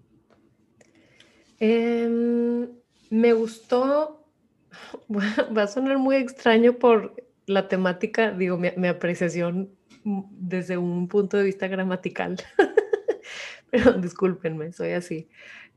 [1.60, 2.68] Em,
[3.10, 4.26] me gustó,
[5.56, 7.14] va a sonar muy extraño por
[7.46, 9.70] la temática, digo, mi, apreciación
[10.04, 12.36] desde un punto de vista gramatical,
[13.70, 15.28] pero discúlpenme, soy así.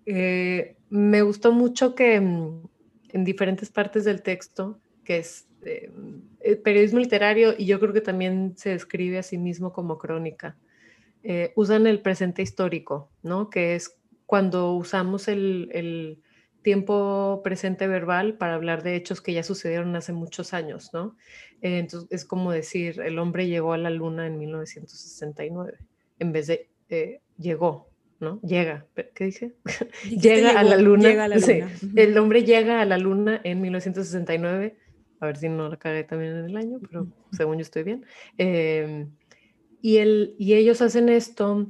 [0.05, 2.67] Eh, me gustó mucho que mm,
[3.09, 5.91] en diferentes partes del texto, que es eh,
[6.63, 10.57] periodismo literario y yo creo que también se describe a sí mismo como crónica,
[11.23, 13.49] eh, usan el presente histórico, ¿no?
[13.49, 16.21] Que es cuando usamos el
[16.67, 21.15] tiempo presente verbal para hablar de hechos que ya sucedieron hace muchos años, ¿no?
[21.61, 25.77] Eh, entonces es como decir, el hombre llegó a la luna en 1969,
[26.19, 27.87] en vez de eh, llegó,
[28.19, 28.41] ¿no?
[28.41, 28.85] Llega,
[29.15, 29.53] ¿qué dije?
[30.09, 31.29] llega a la luna.
[31.95, 34.75] El hombre llega a la luna en 1969,
[35.21, 38.05] a ver si no la cagué también en el año, pero según yo estoy bien.
[38.37, 39.09] Em,
[39.81, 41.69] y, el, y ellos hacen esto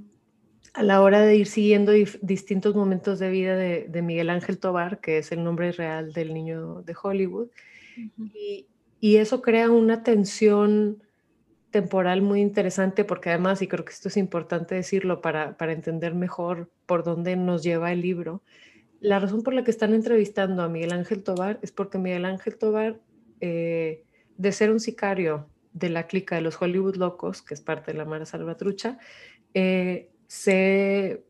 [0.73, 5.19] a la hora de ir siguiendo distintos momentos de vida de, Miguel Ángel Tobar, que
[5.19, 7.49] es el nombre real del niño de Hollywood,
[8.33, 8.67] y,
[9.01, 11.01] eso crea una tensión
[11.71, 16.69] temporal muy interesante porque además, y creo que esto es importante decirlo para, entender mejor
[16.85, 18.41] por dónde nos lleva el libro,
[18.99, 22.57] la razón por la que están entrevistando a Miguel Ángel Tobar es porque Miguel Ángel
[22.57, 22.99] Tobar,
[23.41, 24.03] eh,
[24.37, 27.97] de ser un sicario de la clica de los Hollywood Locos, que es parte de
[27.97, 28.97] la Mara Salvatrucha,
[29.53, 31.23] eh, se,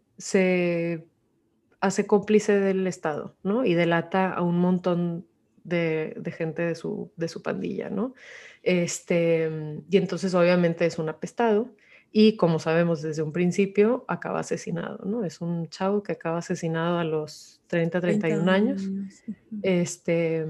[1.80, 3.66] hace cómplice del Estado, ¿no?
[3.66, 5.26] Y delata a un montón
[5.64, 8.14] de, gente de su, de su, pandilla, ¿no?
[8.64, 9.50] Este,
[9.90, 11.70] y entonces obviamente es un apestado
[12.12, 15.24] y como sabemos desde un principio, acaba asesinado, ¿no?
[15.24, 18.90] Es un chavo que acaba asesinado a los 30, 31 años.
[19.62, 20.46] Este,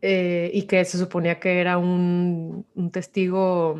[0.00, 3.78] eh, y que se suponía que era un, un testigo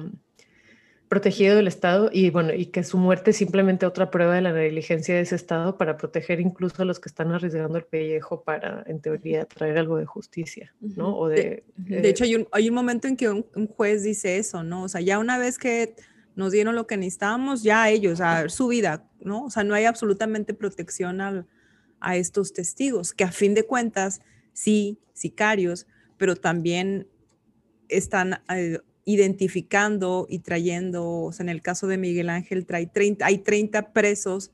[1.10, 4.52] protegido del Estado y bueno, y que su muerte es simplemente otra prueba de la
[4.52, 8.84] negligencia de ese Estado para proteger incluso a los que están arriesgando el pellejo para,
[8.86, 11.18] en teoría, traer algo de justicia, ¿no?
[11.18, 13.44] O de, de, hecho, hay un, hay un momento en que un,
[13.76, 14.84] juez dice eso, ¿no?
[14.84, 15.96] O sea, ya una vez que
[16.36, 19.46] nos dieron lo que necesitábamos, ya ellos, a ver, su vida, ¿no?
[19.46, 24.20] O sea, no hay absolutamente protección a estos testigos, que a fin de cuentas,
[24.52, 27.08] sí, sicarios, pero también
[27.88, 28.78] están eh,
[29.12, 33.92] identificando y trayendo, o sea, en el caso de Miguel Ángel, trae 30, hay 30
[33.92, 34.52] presos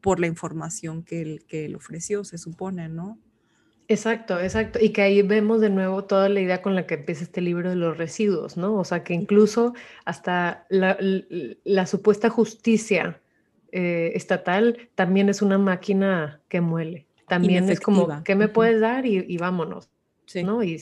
[0.00, 3.18] por la información que él, que él ofreció, se supone, ¿no?
[3.88, 4.78] Exacto, exacto.
[4.82, 7.70] Y que ahí vemos de nuevo toda la idea con la que empieza este libro
[7.70, 8.74] de los residuos, ¿no?
[8.74, 9.72] O sea, que incluso
[10.04, 13.22] hasta la, supuesta justicia
[13.72, 17.06] eh, estatal también es una máquina que muele.
[17.26, 19.06] También es como, ¿qué me puedes dar?
[19.06, 19.90] Y, vámonos.
[20.44, 20.62] ¿No?
[20.62, 20.80] Y,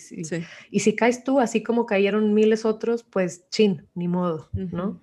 [0.71, 5.01] y, si caes tú, así como cayeron miles otros, pues chin, ni modo, ¿no?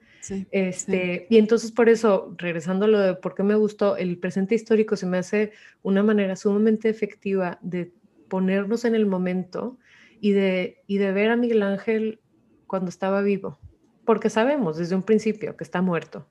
[0.52, 4.56] este, Y entonces por eso, regresando a lo de por qué me gustó, el presente
[4.56, 5.52] histórico se me hace
[5.82, 7.94] una manera sumamente efectiva de
[8.30, 9.78] ponernos en el momento
[10.20, 12.20] y de, y de ver a Miguel Ángel
[12.68, 13.60] cuando estaba vivo,
[14.06, 16.28] porque sabemos desde un principio que está muerto.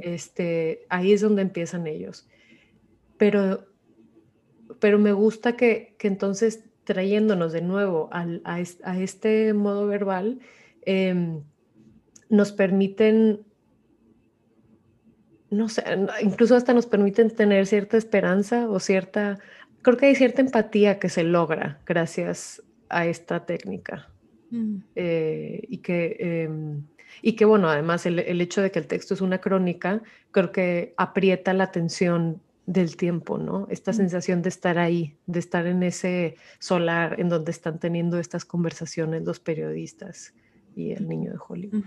[0.00, 2.28] este, ahí es donde empiezan ellos.
[3.16, 3.66] Pero,
[4.80, 8.58] pero me gusta que, que entonces trayéndonos de nuevo al, a,
[8.98, 10.40] este modo verbal,
[10.82, 11.38] eh,
[12.28, 13.44] nos permiten,
[15.50, 15.84] no sé,
[16.20, 19.38] incluso hasta nos permiten tener cierta esperanza o cierta,
[19.82, 24.08] creo que hay cierta empatía que se logra gracias a esta técnica.
[24.50, 24.78] Mm.
[24.96, 26.16] Eh, y que...
[26.18, 26.82] Em,
[27.22, 30.00] y que bueno, además el, el, hecho de que el texto es una crónica,
[30.30, 32.40] creo que aprieta la atención
[32.70, 33.66] del tiempo, ¿no?
[33.68, 38.44] Esta sensación de estar ahí, de estar en ese solar en donde están teniendo estas
[38.44, 40.34] conversaciones los periodistas
[40.76, 41.82] y el niño de Hollywood.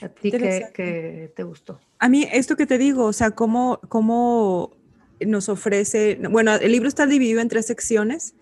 [0.00, 1.80] ¿A ti qué, te gustó?
[1.98, 4.76] A mí, esto que te digo, o sea, cómo, cómo
[5.18, 8.36] nos ofrece, bueno, el libro está dividido en tres secciones.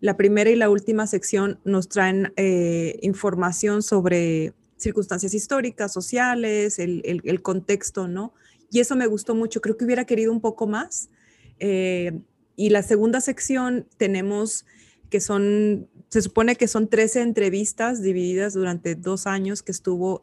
[0.00, 7.02] La primera y la última sección nos traen eh, información sobre circunstancias históricas, sociales, el,
[7.04, 8.32] el, contexto, ¿no?
[8.70, 9.60] Y eso me gustó mucho.
[9.60, 11.10] Creo que hubiera querido un poco más.
[11.58, 12.20] Eh,
[12.56, 14.64] y la segunda sección tenemos
[15.10, 20.20] que son, se supone que son 13 entrevistas divididas durante dos años que estuvo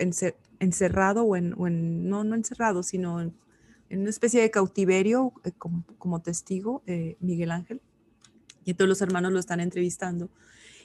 [0.59, 3.33] encerrado o en, no, no encerrado, sino en,
[3.89, 5.51] una especie de cautiverio eh,
[5.97, 7.81] como, testigo, eh, Miguel Ángel.
[8.63, 10.29] Y todos los hermanos lo están entrevistando.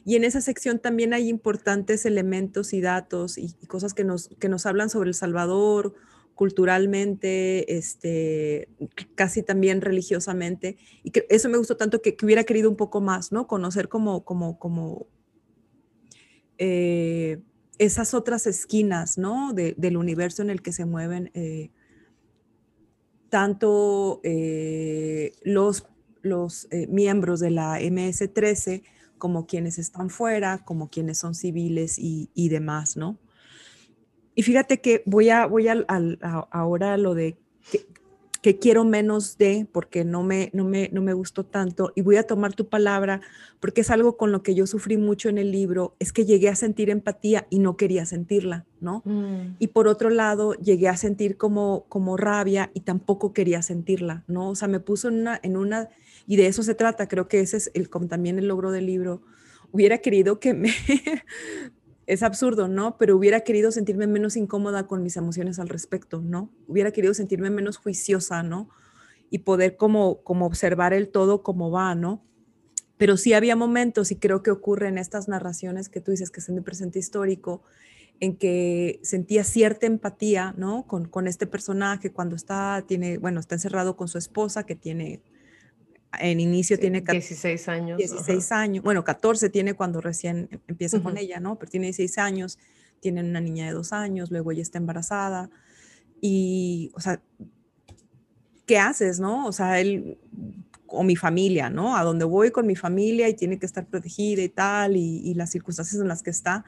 [0.05, 4.29] Y en esa sección también hay importantes elementos y datos y, y cosas que nos,
[4.41, 5.95] que nos hablan sobre El Salvador
[6.35, 8.69] culturalmente, este,
[9.15, 10.77] casi también religiosamente.
[11.03, 13.47] Y eso me gustó tanto que, hubiera querido un poco más, ¿no?
[13.47, 15.07] Conocer como, como, como
[16.59, 17.41] eh,
[17.79, 19.53] esas otras esquinas, ¿no?
[19.53, 21.71] del universo en el que se mueven eh,
[23.29, 25.89] tanto eh, los,
[26.21, 28.83] los miembros de la MS-13
[29.19, 33.19] como quienes están fuera, como quienes son civiles y, y demás, ¿no?
[34.35, 35.77] Y fíjate que voy a, voy a,
[36.51, 37.37] ahora a lo de
[38.43, 42.17] que, quiero menos de, porque no me, no, me, no me gustó tanto, y voy
[42.17, 43.21] a tomar tu palabra,
[43.61, 46.49] porque es algo con lo que yo sufrí mucho en el libro, es que llegué
[46.49, 49.03] a sentir empatía y no quería sentirla, ¿no?
[49.05, 49.57] Mm.
[49.61, 54.51] Y por otro lado, llegué a sentir como, como rabia y tampoco quería sentirla, ¿no?
[54.51, 55.91] O sea, me puso en una, en una,
[56.27, 58.87] y de eso se trata, creo que ese es el, como también el logro del
[58.87, 59.23] libro.
[59.71, 60.71] Hubiera querido que me,
[62.13, 62.99] es absurdo, ¿no?
[62.99, 66.51] Pero hubiera querido sentirme menos incómoda con mis emociones al respecto, ¿no?
[66.67, 68.69] Hubiera querido sentirme menos juiciosa, ¿no?
[69.31, 72.23] Y poder como, como observar el todo como va, ¿no?
[72.99, 76.43] Pero sí había momentos, y creo que ocurre en estas narraciones que tú dices que
[76.43, 77.63] son de presente histórico,
[78.21, 80.87] en que sentía cierta empatía, ¿no?
[80.87, 85.23] Con, con este personaje cuando está, tiene, bueno, está encerrado con su esposa, que tiene
[86.21, 87.99] en inicio tiene 16 años.
[87.99, 91.59] 16 años, bueno, 14 tiene cuando recién em, empieza con ella, ¿no?
[91.59, 92.59] Pero tiene 16 años,
[93.01, 95.51] tienen una niña de dos años, luego ella está embarazada
[96.21, 97.21] y, o sea,
[98.67, 99.47] ¿qué haces, no?
[99.47, 100.19] O sea, él
[100.87, 101.97] o mi familia, ¿no?
[101.97, 105.35] A donde voy con mi familia y tiene que estar protegida y tal, y, y
[105.35, 106.67] las circunstancias en las que está.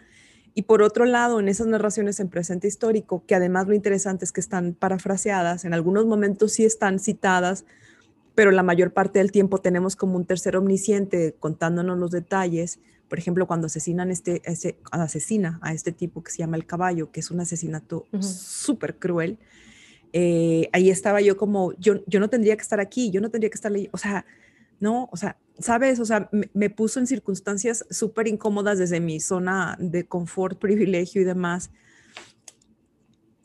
[0.54, 4.32] Y por otro lado, en esas narraciones en presente histórico, que además lo interesante es
[4.32, 7.66] que están parafraseadas, en algunos momentos sí están citadas
[8.34, 12.80] pero la mayor parte del tiempo tenemos como un tercer omnisciente contándonos los detalles.
[13.08, 17.12] Por ejemplo, cuando asesinan este, ese, asesina a este tipo que se llama el caballo,
[17.12, 19.38] que es un asesinato súper cruel,
[20.12, 23.50] eh, ahí estaba yo como, yo, yo no tendría que estar aquí, yo no tendría
[23.50, 24.24] que estar ahí, o sea,
[24.80, 29.20] no, o sea, sabes, o sea, me, me puso en circunstancias súper incómodas desde mi
[29.20, 31.70] zona de confort, privilegio y demás.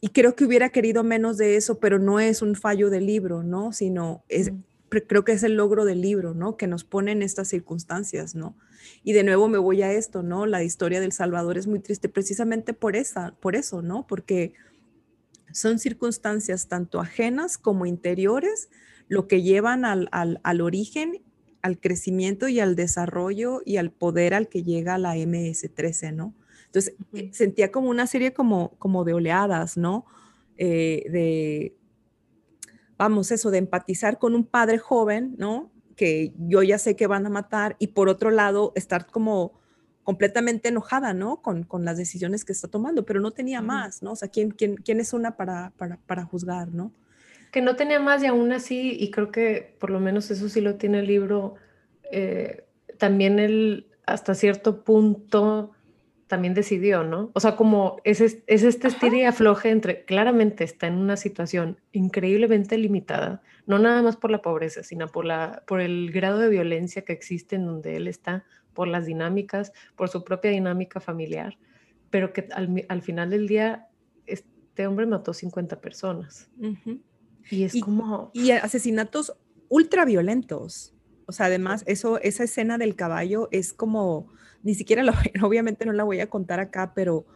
[0.01, 3.43] Y creo que hubiera querido menos de eso, pero no es un fallo del libro,
[3.43, 3.73] ¿no?
[3.73, 4.51] Sino es,
[4.89, 6.57] creo que es el logro del libro, ¿no?
[6.57, 8.57] Que nos pone en estas circunstancias, ¿no?
[9.03, 10.45] Y de nuevo me voy a esto, ¿no?
[10.45, 14.07] La historia del Salvador es muy triste precisamente por esa, por eso, ¿no?
[14.07, 14.53] Porque
[15.51, 18.69] son circunstancias tanto ajenas como interiores
[19.07, 21.23] lo que llevan al, al, origen,
[21.61, 26.35] al crecimiento y al desarrollo y al poder al que llega la MS-13, ¿no?
[26.67, 30.05] Entonces, eh, sentía como una serie como, como de oleadas, ¿no?
[30.57, 31.75] Eh, de,
[32.99, 35.71] vamos, eso, de empatizar con un padre joven, ¿no?
[35.95, 39.53] Que yo ya sé que van a matar y por otro lado, estar como
[40.03, 41.41] completamente enojada, ¿no?
[41.41, 44.11] Con, con las decisiones que está tomando, pero no tenía más, ¿no?
[44.11, 46.91] O sea, ¿quién, quién, quién es una para, para, para juzgar, ¿no?
[47.51, 50.59] Que no tenía más y aún así, y creo que por lo menos eso sí
[50.59, 51.55] lo tiene el libro,
[52.11, 52.65] eh,
[52.97, 55.71] también él hasta cierto punto
[56.29, 57.31] también decidió, ¿no?
[57.33, 61.79] O sea, como es, es este estilo y afloje entre, claramente está en una situación
[61.91, 66.49] increíblemente limitada, no nada más por la pobreza, sino por, la, por el grado de
[66.49, 71.57] violencia que existe en donde él está, por las dinámicas, por su propia dinámica familiar,
[72.11, 73.87] pero que al, final del día
[74.27, 76.47] este hombre mató 50 personas.
[77.49, 78.29] Y es como...
[78.35, 79.33] Y asesinatos
[79.67, 80.93] ultra violentos.
[81.29, 84.29] O sea, además, eso, esa escena del caballo es como
[84.63, 85.13] ni siquiera lo,
[85.43, 87.27] obviamente no la voy a contar acá, pero,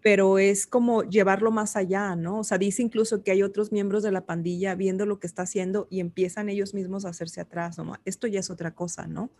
[0.00, 2.38] pero es como llevarlo más allá, ¿no?
[2.38, 5.42] O sea, dice incluso que hay otros miembros de la pandilla viendo lo que está
[5.42, 7.96] haciendo y empiezan ellos mismos a hacerse atrás, ¿no?
[8.04, 9.32] Esto ya es otra cosa, ¿no?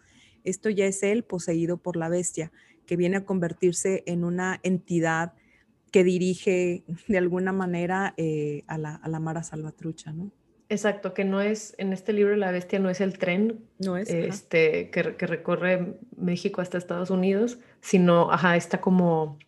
[0.43, 2.51] Esto ya es él poseído por la bestia,
[2.85, 5.35] que viene a convertirse en una entidad
[5.93, 10.33] que dirige de alguna manera eh, a, la, a la Mara Salvatrucha, ¿no?
[10.70, 14.11] Exacto, que no es, en este libro La Bestia no es el tren no es,
[14.11, 19.38] este, que, recorre México hasta Estados Unidos, sino, ajá, está como,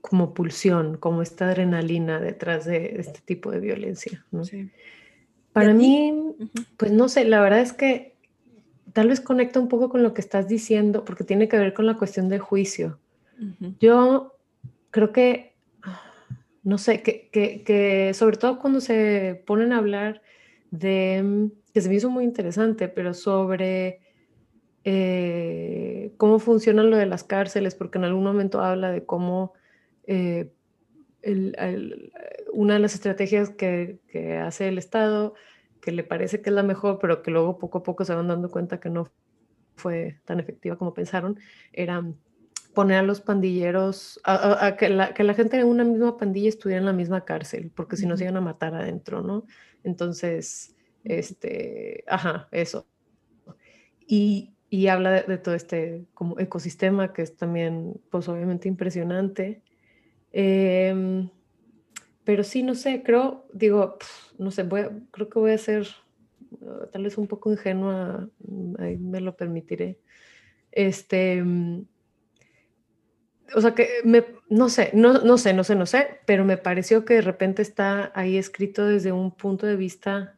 [0.00, 4.24] como pulsión, como esta adrenalina detrás de este tipo de violencia.
[5.52, 6.34] Para mí,
[6.78, 8.14] pues no sé, la verdad es que
[8.94, 11.84] tal vez conecta un poco con lo que estás diciendo, porque tiene que ver con
[11.84, 12.98] la cuestión del juicio.
[13.78, 14.38] Yo
[14.90, 15.54] creo que,
[16.62, 20.22] no sé, que, que, que sobre todo cuando se ponen a hablar
[20.70, 24.00] de, mm, que se me hizo muy interesante, pero sobre
[24.84, 29.52] eh, cómo funciona lo de las cárceles, porque en algún momento habla de cómo
[30.06, 30.52] eh,
[32.52, 35.34] una de las estrategias que, que, hace el Estado,
[35.80, 38.28] que le parece que es la mejor, pero que luego poco a poco se van
[38.28, 39.10] dando cuenta que no
[39.76, 41.38] fue tan efectiva como pensaron,
[41.72, 42.04] era
[42.76, 46.78] poner a los pandilleros, a, que, la, que, la, gente de una misma pandilla estuviera
[46.78, 49.46] en la misma cárcel, porque si no se iban a matar adentro, ¿no?
[49.82, 52.86] Entonces, este, ajá, eso.
[54.06, 59.62] Y, y habla de, todo este como ecosistema que es también, pues obviamente impresionante.
[60.32, 61.30] Em,
[62.24, 63.96] pero sí, no sé, creo, digo,
[64.36, 65.86] no sé, voy creo que voy a ser
[66.60, 69.98] uh, tal vez un poco ingenua, mm, ahí me lo permitiré.
[70.72, 71.86] Este, mm,
[73.54, 76.56] o sea que me, no sé, no, no sé, no sé, no sé, pero me
[76.56, 80.36] pareció que de repente está ahí escrito desde un punto de vista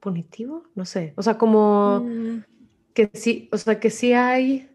[0.00, 2.44] punitivo, no sé, o sea, como mm.
[2.94, 4.70] que sí, o sea, que sí hay,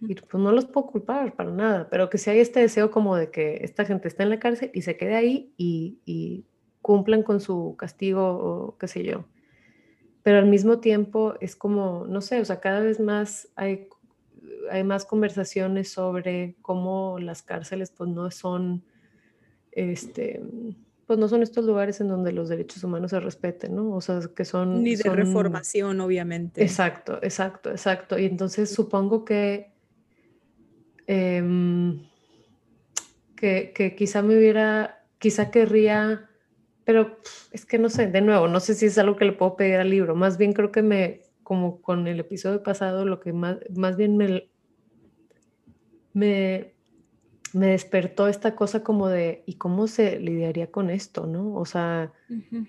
[0.00, 3.16] y pues no los puedo culpar para nada, pero que sí hay este deseo como
[3.16, 6.44] de que esta gente esté en la cárcel y se quede ahí y, y
[6.80, 9.24] cumplan con su castigo o qué sé yo.
[10.22, 13.88] Pero al mismo tiempo es como, no sé, o sea, cada vez más hay
[14.70, 18.84] hay más conversaciones sobre cómo las cárceles pues no son,
[19.72, 20.42] este,
[21.06, 23.90] pues no son estos lugares en donde los derechos humanos se respeten, ¿no?
[23.90, 24.82] O sea, que son...
[24.82, 26.62] Ni de reformación, obviamente.
[26.62, 28.18] Exacto, exacto, exacto.
[28.18, 29.72] Y entonces supongo que,
[31.06, 32.02] em,
[33.36, 36.30] que, que quizá me hubiera, quizá querría,
[36.84, 37.18] pero
[37.50, 39.76] es que no sé, de nuevo, no sé si es algo que le puedo pedir
[39.76, 43.58] al libro, más bien creo que me, como con el episodio pasado, lo que más,
[43.74, 44.48] más bien me,
[46.14, 46.74] me,
[47.52, 51.54] me despertó esta cosa como de, ¿y cómo se lidiaría con esto, no?
[51.54, 52.12] O sea,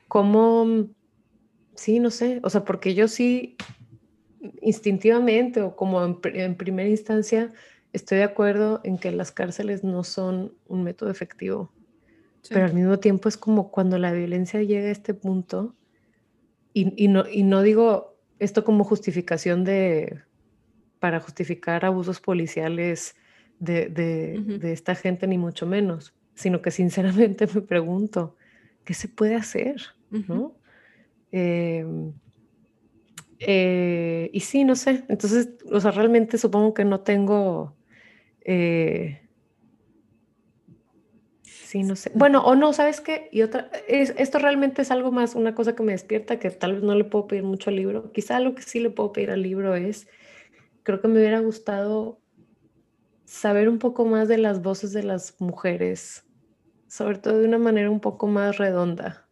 [0.07, 0.87] ¿cómo?
[1.75, 3.57] Sí, no sé, o sea, porque yo sí,
[4.61, 7.51] instintivamente o como en, primera instancia,
[7.93, 11.71] estoy de acuerdo en que las cárceles no son un método efectivo,
[12.49, 15.75] pero al mismo tiempo es como cuando la violencia llega a este punto,
[16.77, 20.21] y, no, y no digo esto como justificación de,
[20.99, 23.15] para justificar abusos policiales
[23.59, 28.35] de, esta gente, ni mucho menos, sino que sinceramente me pregunto,
[28.83, 29.81] ¿qué se puede hacer?
[30.09, 30.55] ¿no?
[31.31, 32.13] Em,
[33.39, 37.75] eh, y sí, no sé, entonces, o sea, realmente supongo que no tengo...
[38.41, 39.21] Eh,
[41.43, 42.11] sí, no sé.
[42.13, 43.27] Bueno, o no, ¿sabes qué?
[43.31, 46.73] Y otra, es, esto realmente es algo más, una cosa que me despierta, que tal
[46.73, 48.11] vez no le puedo pedir mucho al libro.
[48.13, 50.07] Quizá lo que sí le puedo pedir al libro es,
[50.83, 52.19] creo que me hubiera gustado
[53.25, 56.25] saber un poco más de las voces de las mujeres
[56.95, 59.27] sobre todo de una manera un poco más redonda.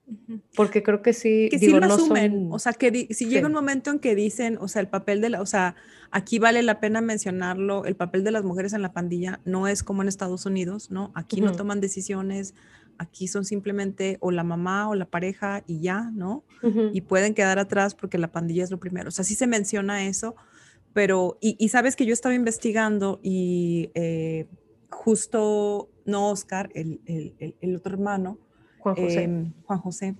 [0.53, 1.47] Porque creo que sí.
[1.49, 2.49] Que sí lo asumen.
[2.51, 5.29] O sea, que si llega un momento en que dicen, o sea, el papel de
[5.29, 5.75] la, o sea,
[6.11, 9.81] aquí vale la pena mencionarlo, el papel de las mujeres en la pandilla no es
[9.81, 11.13] como en Estados Unidos, ¿no?
[11.15, 12.53] Aquí no toman decisiones,
[12.97, 16.43] aquí son simplemente o la mamá o la pareja y ya, ¿no?
[16.91, 19.07] Y pueden quedar atrás porque la pandilla es lo primero.
[19.07, 20.35] O sea, sí se menciona eso,
[20.93, 24.47] pero, y, sabes que yo estaba investigando y eh,
[24.89, 28.37] justo, no Oscar, el, el, el otro hermano,
[28.79, 30.15] Juan José, em, Juan José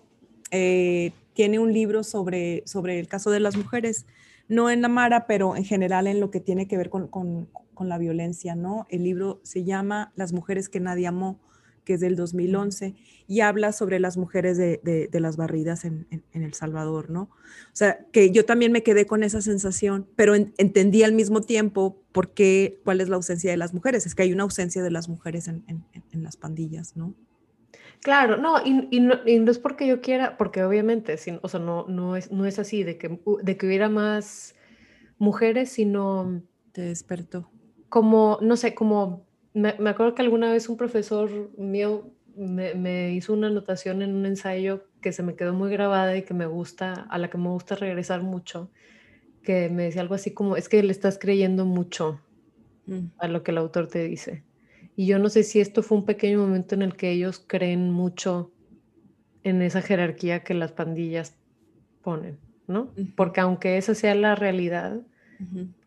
[0.52, 4.06] eh, tiene un libro sobre, sobre el caso de las mujeres,
[4.48, 7.50] no en la Mara, pero en general en lo que tiene que ver con, con,
[7.74, 8.86] con la violencia, ¿no?
[8.90, 11.40] El libro se llama Las mujeres que nadie amó
[11.84, 12.96] que es del 2011,
[13.28, 17.24] y habla sobre las mujeres de, de, las barridas en, en, El Salvador, ¿no?
[17.24, 22.02] O sea, que yo también me quedé con esa sensación, pero entendí al mismo tiempo
[22.12, 24.06] por qué, cuál es la ausencia de las mujeres.
[24.06, 27.16] Es que hay una ausencia de las mujeres en, en las pandillas, ¿no?
[28.04, 32.32] Claro, no y, no, es porque yo quiera, porque obviamente, o sea, no, no, es,
[32.32, 34.56] no es así de que, de que hubiera más
[35.18, 36.44] mujeres, sino...
[36.74, 37.50] Te despertó.
[37.88, 43.34] Como, no sé, como, me, acuerdo que alguna vez un profesor mío me, me, hizo
[43.34, 46.94] una anotación en un ensayo que se me quedó muy grabada y que me gusta,
[46.94, 48.72] a la que me gusta regresar mucho,
[49.44, 52.20] que me decía algo así como, es que le estás creyendo mucho
[52.88, 53.08] mm.
[53.20, 54.44] a lo que el autor te dice.
[54.96, 57.92] Y yo no sé si esto fue un pequeño momento en el que ellos creen
[57.92, 58.52] mucho
[59.44, 61.36] en esa jerarquía que las pandillas
[62.02, 62.38] ponen,
[62.68, 62.94] ¿no?
[63.16, 65.02] Porque aunque esa sea la realidad,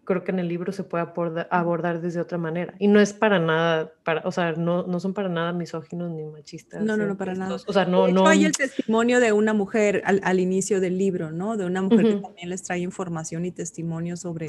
[0.06, 1.04] creo que en el libro se puede
[1.50, 2.74] abordar, desde otra manera.
[2.78, 6.24] Y no es para nada, para, o sea, no, no son para nada misóginos ni
[6.24, 6.82] machistas.
[6.82, 7.54] No, no, no, para nada.
[7.54, 8.26] O sea, no, no.
[8.26, 11.58] Hay el testimonio de una mujer al, inicio del libro, ¿no?
[11.58, 14.48] De una mujer que también les trae información y testimonio sobre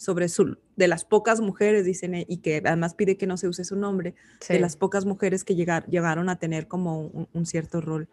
[0.00, 3.64] sobre su, de las pocas mujeres, dicen, y que además pide que no se use
[3.64, 4.14] su nombre,
[4.48, 8.08] de las pocas mujeres que llegar, llegaron a tener como un, cierto rol.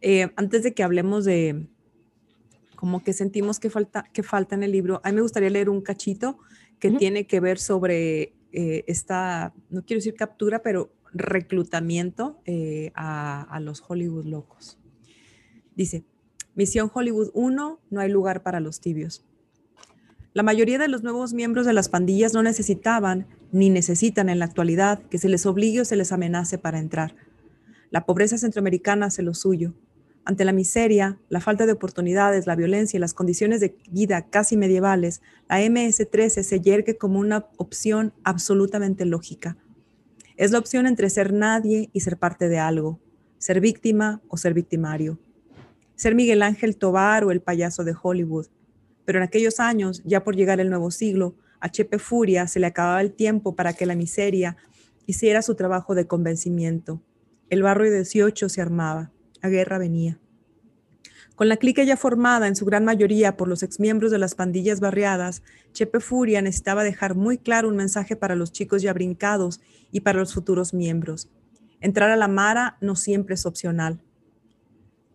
[0.00, 1.66] Eh, antes de que hablemos de
[2.76, 5.68] como que sentimos que falta, que falta en el libro, a mí me gustaría leer
[5.68, 6.38] un cachito
[6.78, 13.42] que tiene que ver sobre eh, esta, no quiero decir captura, pero reclutamiento eh, a,
[13.42, 14.78] a los Hollywood locos.
[15.74, 16.04] Dice,
[16.54, 19.24] Misión Hollywood 1, no hay lugar para los tibios.
[20.32, 24.44] La mayoría de los nuevos miembros de las pandillas no necesitaban ni necesitan en la
[24.44, 27.14] actualidad que se les obligue o se les amenace para entrar.
[27.90, 29.72] La pobreza centroamericana hace lo suyo.
[30.26, 34.56] Ante la miseria, la falta de oportunidades, la violencia y las condiciones de vida casi
[34.56, 39.56] medievales, la MS-13 se yergue como una opción absolutamente lógica.
[40.36, 42.98] Es la opción entre ser nadie y ser parte de algo,
[43.38, 45.16] ser víctima o ser victimario,
[45.94, 48.48] ser Miguel Ángel Tobar o el payaso de Hollywood,
[49.04, 52.66] pero en aquellos años, ya por llegar el nuevo siglo, a Chepe Furia se le
[52.66, 54.56] acababa el tiempo para que la miseria
[55.06, 57.00] hiciera su trabajo de convencimiento.
[57.48, 59.12] El barrio 18 se armaba,
[59.42, 60.18] la guerra venía.
[61.36, 64.80] Con la clica ya formada en su gran mayoría por los exmiembros de las pandillas
[64.80, 69.60] barriadas, Chepe Furia necesitaba dejar muy claro un mensaje para los chicos ya brincados
[69.92, 71.28] y para los futuros miembros.
[71.80, 74.00] Entrar a la Mara no siempre es opcional.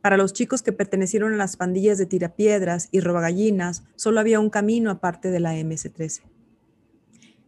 [0.02, 4.52] Para los chicos que pertenecieron a las pandillas de tirapiedras y robagallinas, solo había un
[4.52, 6.22] camino aparte de la MS-13.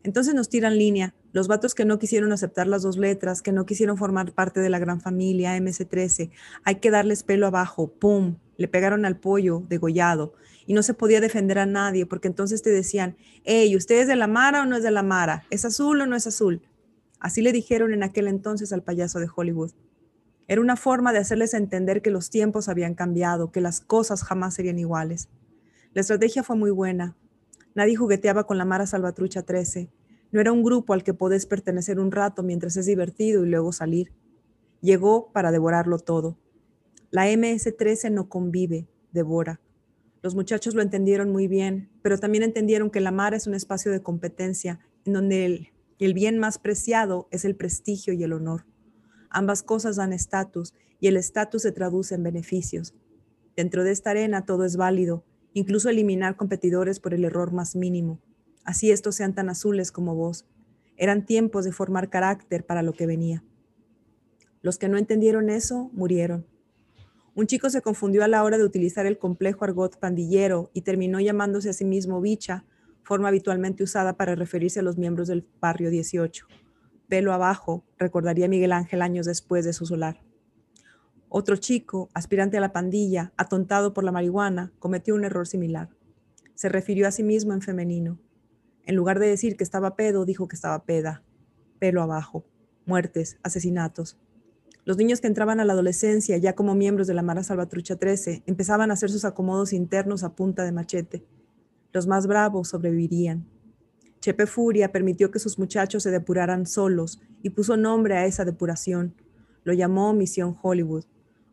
[0.03, 3.65] Entonces nos tiran línea, los vatos que no quisieron aceptar las dos letras, que no
[3.65, 6.29] quisieron formar parte de la gran familia MS-13,
[6.63, 8.37] hay que darles pelo abajo, ¡pum!
[8.55, 10.33] Le pegaron al pollo degollado
[10.67, 14.15] y no se podía defender a nadie porque entonces te decían, hey, ¿usted es de
[14.15, 15.43] la Mara o no es de la Mara?
[15.49, 16.61] ¿Es azul o no es azul?
[17.19, 19.71] Así le dijeron en aquel entonces al payaso de Hollywood.
[20.47, 24.53] Era una forma de hacerles entender que los tiempos habían cambiado, que las cosas jamás
[24.53, 25.29] serían iguales.
[25.93, 27.15] La estrategia fue muy buena.
[27.73, 29.89] Nadie jugueteaba con la Mara Salvatrucha 13.
[30.33, 33.71] No era un grupo al que podés pertenecer un rato mientras es divertido y luego
[33.71, 34.11] salir.
[34.81, 36.39] Llegó para devorarlo todo.
[37.11, 39.61] La MS-13 no convive, devora.
[40.23, 43.91] Los muchachos lo entendieron muy bien, pero también entendieron que la Mara es un espacio
[43.91, 45.67] de competencia en donde el,
[45.99, 48.65] el bien más preciado es el prestigio y el honor.
[49.29, 52.95] Ambas cosas dan estatus y el estatus se traduce en beneficios.
[53.55, 58.19] Dentro de esta arena todo es válido, incluso eliminar competidores por el error más mínimo.
[58.63, 60.45] Así estos sean tan azules como vos.
[60.95, 63.43] Eran tiempos de formar carácter para lo que venía.
[64.61, 66.45] Los que no entendieron eso murieron.
[67.35, 71.19] Un chico se confundió a la hora de utilizar el complejo argot pandillero y terminó
[71.19, 72.65] llamándose a sí mismo bicha,
[73.03, 76.45] forma habitualmente usada para referirse a los miembros del barrio 18
[77.13, 80.23] pelo abajo, recordaría Miguel Ángel años después de su solar.
[81.29, 85.89] Otro chico, aspirante a la pandilla, atontado por la marihuana, cometió un error similar.
[86.55, 88.19] Se refirió a sí mismo en femenino.
[88.85, 91.23] En lugar de decir que estaba pedo, dijo que estaba peda.
[91.79, 92.45] Pelo abajo.
[92.85, 94.17] Muertes, asesinatos.
[94.85, 98.43] Los niños que entraban a la adolescencia, ya como miembros de la Mara Salvatrucha 13,
[98.45, 101.25] empezaban a hacer sus acomodos internos a punta de machete.
[101.93, 103.47] Los más bravos sobrevivirían.
[104.19, 109.15] Chepe Furia permitió que sus muchachos se depuraran solos y puso nombre a esa depuración.
[109.63, 111.05] Lo llamó Misión Hollywood,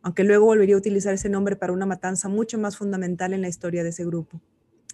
[0.02, 3.48] aunque luego volvería a utilizar ese nombre para una matanza mucho más fundamental en la
[3.48, 4.40] historia de ese grupo.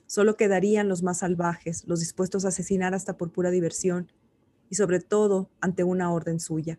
[0.07, 4.13] Solo quedarían los más salvajes, los dispuestos a asesinar hasta por pura diversión
[4.71, 6.79] y sobre todo ante una orden suya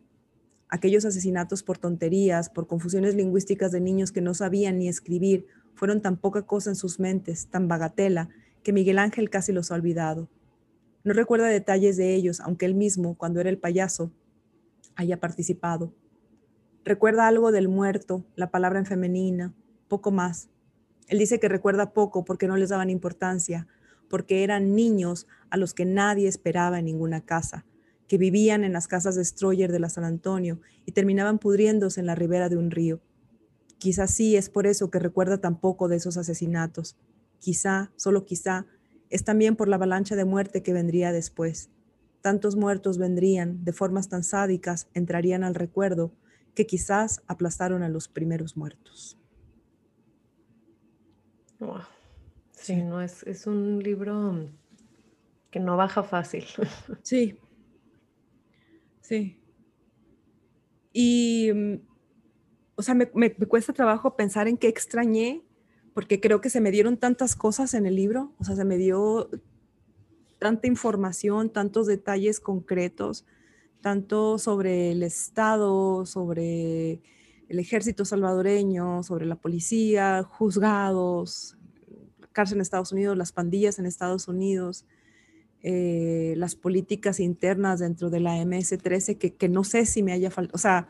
[0.69, 6.01] aquellos asesinatos por tonterías, por confusiones lingüísticas de niños que no sabían ni escribir, fueron
[6.01, 8.30] tan poca cosa en sus mentes, tan bagatela,
[8.63, 10.28] que Miguel Ángel casi los ha olvidado.
[11.03, 14.11] No recuerda detalles de ellos, aunque él mismo, cuando era el payaso,
[14.95, 15.93] haya participado.
[16.84, 19.53] Recuerda algo del muerto, la palabra en femenina,
[19.88, 20.49] poco más.
[21.08, 23.68] Él dice que recuerda poco porque no les daban importancia,
[24.10, 27.66] porque eran niños a los que nadie esperaba en ninguna casa,
[28.08, 32.16] que vivían en las casas destroyer de la San Antonio y terminaban pudriéndose en la
[32.16, 33.01] ribera de un río.
[33.78, 36.97] Quizá sí es por eso que recuerda tan poco de esos asesinatos.
[37.39, 38.66] Quizá, solo quizá,
[39.10, 41.70] es también por la avalancha de muerte que vendría después.
[42.22, 46.12] Tantos muertos vendrían, de formas tan sádicas, entrarían al recuerdo,
[46.55, 49.20] que quizás aplastaron a los primeros muertos.
[52.51, 54.49] Sí, no es, es un libro
[55.51, 56.45] que no baja fácil.
[57.03, 57.39] Sí,
[59.08, 59.39] Sí.
[60.91, 61.76] Y, mm,
[62.76, 65.45] o sea, me, cuesta trabajo pensar en qué extrañé,
[65.93, 68.78] porque creo que se me dieron tantas cosas en el libro, o sea, se me
[68.78, 69.30] dio
[70.39, 73.26] tanta información, tantos detalles concretos,
[73.80, 76.99] tanto sobre el Estado, sobre
[77.50, 81.58] el ejército salvadoreño, sobre la policía, juzgados,
[82.34, 84.86] cárcel en Estados Unidos, las pandillas en Estados Unidos,
[85.64, 90.30] eh, las políticas internas dentro de la MS-13 que, que, no sé si me haya
[90.30, 90.88] faltado, o sea,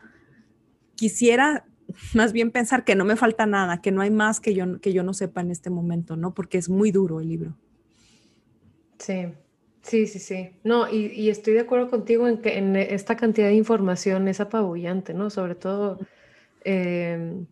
[0.94, 1.64] quisiera
[2.14, 4.92] más bien pensar que no me falta nada, que no hay más que yo, que
[4.92, 6.34] yo no sepa en este momento, ¿no?
[6.34, 7.56] Porque es muy duro el libro.
[8.98, 9.28] Sí,
[9.82, 10.50] sí, sí, sí.
[10.64, 14.40] No, y, y estoy de acuerdo contigo en que en esta cantidad de información es
[14.40, 15.30] apabullante, ¿no?
[15.30, 15.98] Sobre todo...
[16.70, 17.46] Eh,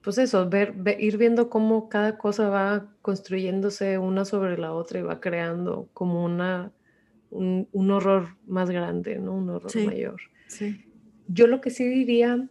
[0.00, 5.02] pues eso, ver, ir viendo cómo cada cosa va construyéndose una sobre la otra y
[5.02, 6.72] va creando como una,
[7.30, 9.34] un, horror más grande, ¿no?
[9.34, 10.20] Un horror mayor.
[10.46, 10.84] Sí.
[11.26, 12.48] Yo lo que sí diría,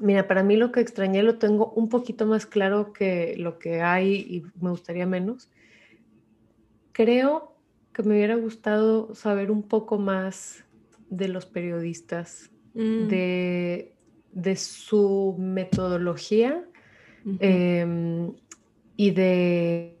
[0.00, 3.80] mira, para mí lo que extrañé lo tengo un poquito más claro que lo que
[3.82, 5.48] hay y me gustaría menos.
[6.90, 7.56] Creo
[7.92, 10.64] que me hubiera gustado saber un poco más
[11.08, 13.06] de los periodistas, mm.
[13.06, 13.93] de,
[14.34, 16.64] de su metodología
[17.38, 18.34] Em,
[18.96, 19.96] y de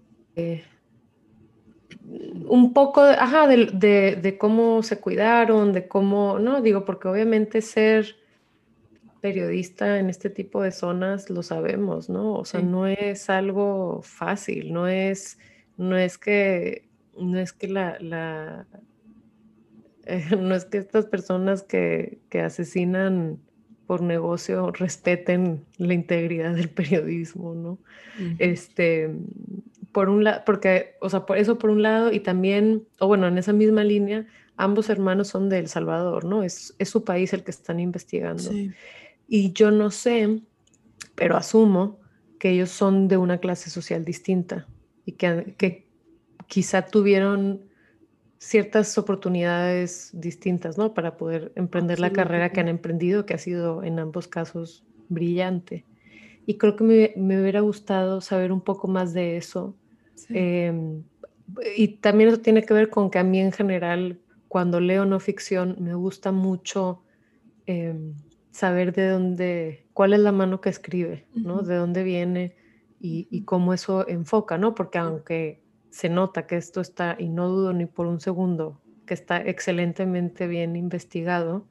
[2.46, 8.16] un poco, ajá, de, de, cómo se cuidaron, de cómo, no, digo, porque obviamente ser
[9.22, 12.34] periodista en este tipo de zonas lo sabemos, ¿no?
[12.34, 15.38] O sea, no es algo fácil, no es,
[15.78, 16.86] no es que,
[17.18, 18.66] no es que la, la
[20.38, 23.40] no es que estas personas que, que asesinan
[23.94, 27.78] por negocio respeten la integridad del periodismo, ¿no?
[28.40, 29.08] Este,
[29.92, 33.28] por un lado, porque, o sea, por eso por un lado, y también, o bueno,
[33.28, 34.26] en esa misma línea,
[34.56, 36.42] ambos hermanos son de El Salvador, ¿no?
[36.42, 38.50] Es, es su país el que están investigando.
[39.28, 40.40] Y yo no sé,
[41.14, 42.00] pero asumo
[42.40, 44.66] que ellos son de una clase social distinta
[45.06, 45.86] y que, que
[46.48, 47.60] quizá tuvieron
[48.44, 50.92] ciertas oportunidades distintas, ¿no?
[50.92, 55.86] Para poder emprender la carrera que han emprendido, que ha sido en ambos casos brillante.
[56.44, 59.74] Y creo que me, hubiera gustado saber un poco más de eso.
[60.28, 61.02] Em,
[61.74, 65.20] y también eso tiene que ver con que a mí en general, cuando leo no
[65.20, 67.02] ficción, me gusta mucho
[67.64, 68.12] em,
[68.50, 71.62] saber de dónde, cuál es la mano que escribe, ¿no?
[71.62, 72.56] De dónde viene
[73.00, 74.74] y, y cómo eso enfoca, ¿no?
[74.74, 75.63] Porque aunque
[75.94, 80.48] se nota que esto está, y no dudo ni por un segundo, que está excelentemente
[80.48, 81.68] bien investigado.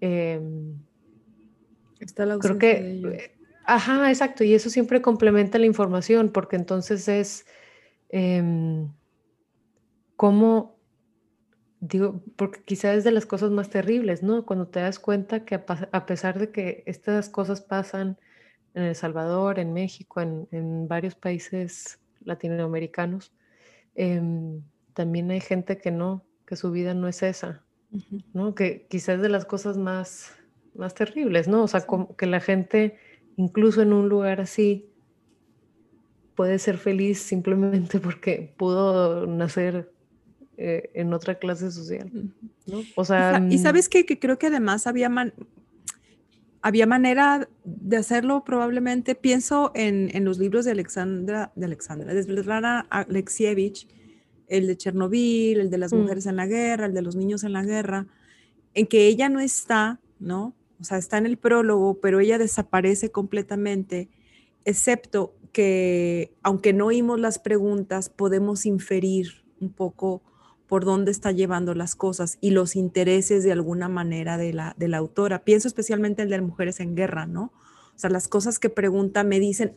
[0.00, 0.74] Em,
[2.00, 7.06] está la creo que, eh, ajá, exacto, y eso siempre complementa la información, porque entonces
[7.06, 7.46] es
[8.08, 8.84] eh,
[10.16, 10.76] cómo,
[11.78, 14.44] digo, porque quizás es de las cosas más terribles, ¿no?
[14.44, 18.18] Cuando te das cuenta que a, pesar de que estas cosas pasan
[18.74, 23.32] en El Salvador, en México, en, en varios países latinoamericanos,
[23.94, 24.62] Em,
[24.94, 27.62] también hay gente que no, que su vida no es esa,
[28.32, 28.54] ¿no?
[28.54, 30.32] Que quizás de las cosas más,
[30.74, 31.62] más terribles, ¿no?
[31.62, 32.96] O sea, como que la gente,
[33.36, 34.86] incluso en un lugar así,
[36.34, 39.90] puede ser feliz simplemente porque pudo nacer
[40.56, 42.10] eh, en otra clase social,
[42.66, 42.82] ¿no?
[42.96, 43.38] O sea...
[43.50, 45.08] Y, mm sabes que, creo que además había...
[45.08, 45.32] Man
[46.62, 49.14] había manera de hacerlo probablemente.
[49.14, 53.88] Pienso en, en los libros de Alexandra, de Alexandra, de Svetlana Alexievich,
[54.46, 55.96] el de Chernobyl, el de las mm.
[55.96, 58.06] mujeres en la guerra, el de los niños en la guerra,
[58.74, 60.54] en que ella no está, ¿no?
[60.80, 64.08] O sea, está en el prólogo, pero ella desaparece completamente,
[64.64, 70.22] excepto que, aunque no oímos las preguntas, podemos inferir un poco
[70.72, 74.88] por dónde está llevando las cosas y los intereses de alguna manera de la, de
[74.88, 75.44] la autora.
[75.44, 77.52] Pienso especialmente en el de mujeres en guerra, ¿no?
[77.94, 79.74] O sea, las cosas que pregunta me dicen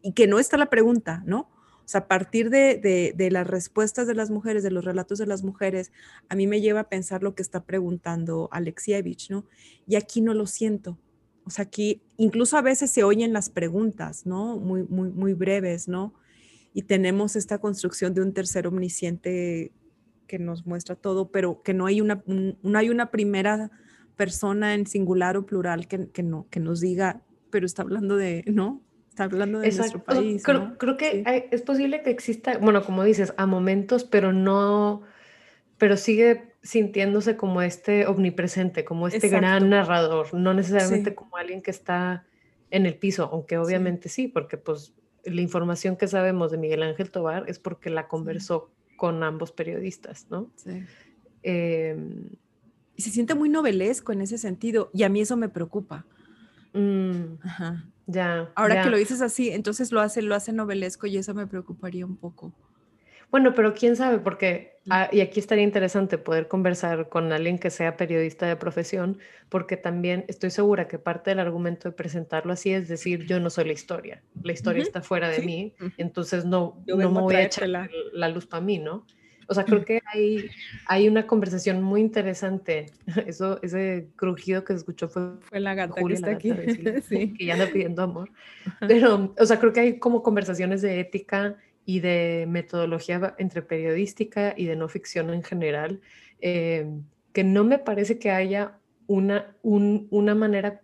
[0.00, 1.50] y que no está la pregunta, ¿no?
[1.80, 5.26] O sea, a partir de, de, las respuestas de las mujeres, de los relatos de
[5.26, 5.92] las mujeres,
[6.30, 9.44] a mí me lleva a pensar lo que está preguntando Alexievich, ¿no?
[9.86, 10.96] Y aquí no lo siento.
[11.44, 14.56] O sea, aquí incluso a veces se oyen las preguntas, ¿no?
[14.56, 16.14] Muy, muy, muy breves, ¿no?
[16.74, 19.72] Y tenemos esta construcción de un tercer omnisciente
[20.26, 23.70] que nos muestra todo, pero que no hay una, no hay una primera
[24.16, 28.42] persona en singular o plural que, que, no, que nos diga, pero está hablando de,
[28.48, 28.82] ¿no?
[29.08, 30.42] Está hablando de nuestro país.
[30.42, 35.02] Creo, creo que es posible que exista, bueno, como dices, a momentos, pero no,
[35.78, 41.70] pero sigue sintiéndose como este omnipresente, como este gran narrador, no necesariamente como alguien que
[41.70, 42.26] está
[42.70, 44.94] en el piso, aunque obviamente sí, porque pues
[45.24, 50.26] la información que sabemos de Miguel Ángel Tobar es porque la conversó con ambos periodistas,
[50.30, 50.50] ¿no?
[50.56, 50.84] Sí.
[51.42, 52.30] Em,
[52.96, 56.06] y se siente muy novelesco en ese sentido, y a mí eso me preocupa.
[56.72, 57.84] Mm, Ajá.
[58.06, 58.50] Ya.
[58.54, 62.04] Ahora que lo dices así, entonces lo hace, lo hace novelesco y eso me preocuparía
[62.04, 62.52] un poco.
[63.30, 67.70] Bueno, pero quién sabe, porque, ah, y aquí estaría interesante poder conversar con alguien que
[67.70, 69.18] sea periodista de profesión,
[69.48, 73.50] porque también estoy segura que parte del argumento de presentarlo así es decir, yo no
[73.50, 77.42] soy la historia, la historia está fuera de mí, entonces no, no me voy a
[77.42, 79.06] echar la, luz para mí, ¿no?
[79.46, 80.48] O sea, creo que hay,
[80.86, 82.86] hay una conversación muy interesante.
[83.26, 86.50] Eso, ese crujido que se escuchó fue, fue la gata que está aquí.
[87.08, 87.34] sí.
[87.34, 88.30] que ya anda pidiendo amor.
[88.80, 91.56] Pero, o sea, creo que hay como conversaciones de ética
[91.86, 96.00] y de metodología entre periodística y de no ficción en general,
[96.40, 96.86] eh,
[97.32, 100.80] que no me parece que haya una, una manera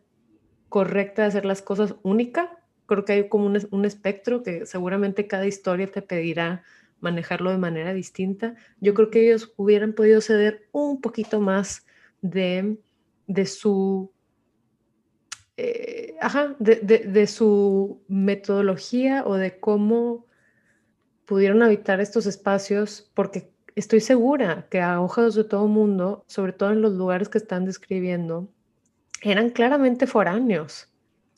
[0.69, 2.59] correcta de hacer las cosas única.
[2.87, 6.65] Creo que hay como un, un, espectro que seguramente cada historia te pedirá
[7.01, 8.55] manejarlo de manera distinta.
[8.81, 11.87] Yo creo que ellos hubieran podido ceder un poquito más
[12.21, 12.77] de,
[13.27, 14.13] de su...
[15.57, 20.27] Eh, ajá, de, de, su metodología o de cómo
[21.31, 26.72] pudieron habitar estos espacios porque estoy segura que a ojos de todo mundo, sobre todo
[26.72, 28.49] en los lugares que están describiendo,
[29.22, 30.93] eran claramente foráneos.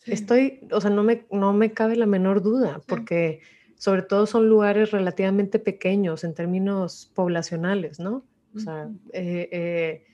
[0.06, 3.40] Estoy, o sea, no me, no me cabe la menor duda, porque
[3.76, 8.24] sobre todo son lugares relativamente pequeños en términos poblacionales, ¿no?
[8.56, 10.04] O sea, eh, eh,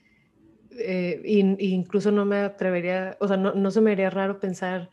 [0.77, 4.89] eh, incluso no me atrevería, o sea, no, no se me haría raro pensar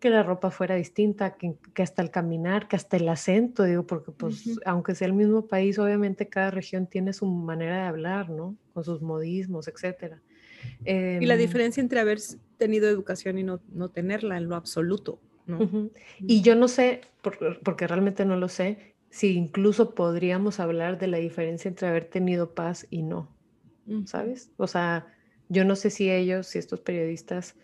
[0.00, 4.10] que la ropa fuera distinta, que, hasta el caminar, que hasta el acento, digo, porque
[4.10, 8.56] pues aunque sea el mismo país, obviamente cada región tiene su manera de hablar, ¿no?
[8.72, 10.22] Con sus modismos, etcétera.
[10.84, 12.18] y la em, diferencia entre haber
[12.56, 15.90] tenido educación y no, no tenerla en lo absoluto, ¿no?
[16.18, 21.18] Y yo no sé, porque realmente no lo sé, si incluso podríamos hablar de la
[21.18, 23.28] diferencia entre haber tenido paz y no,
[24.06, 24.50] ¿sabes?
[24.56, 25.06] O sea,
[25.50, 27.56] yo no sé si ellos, si estos periodistas,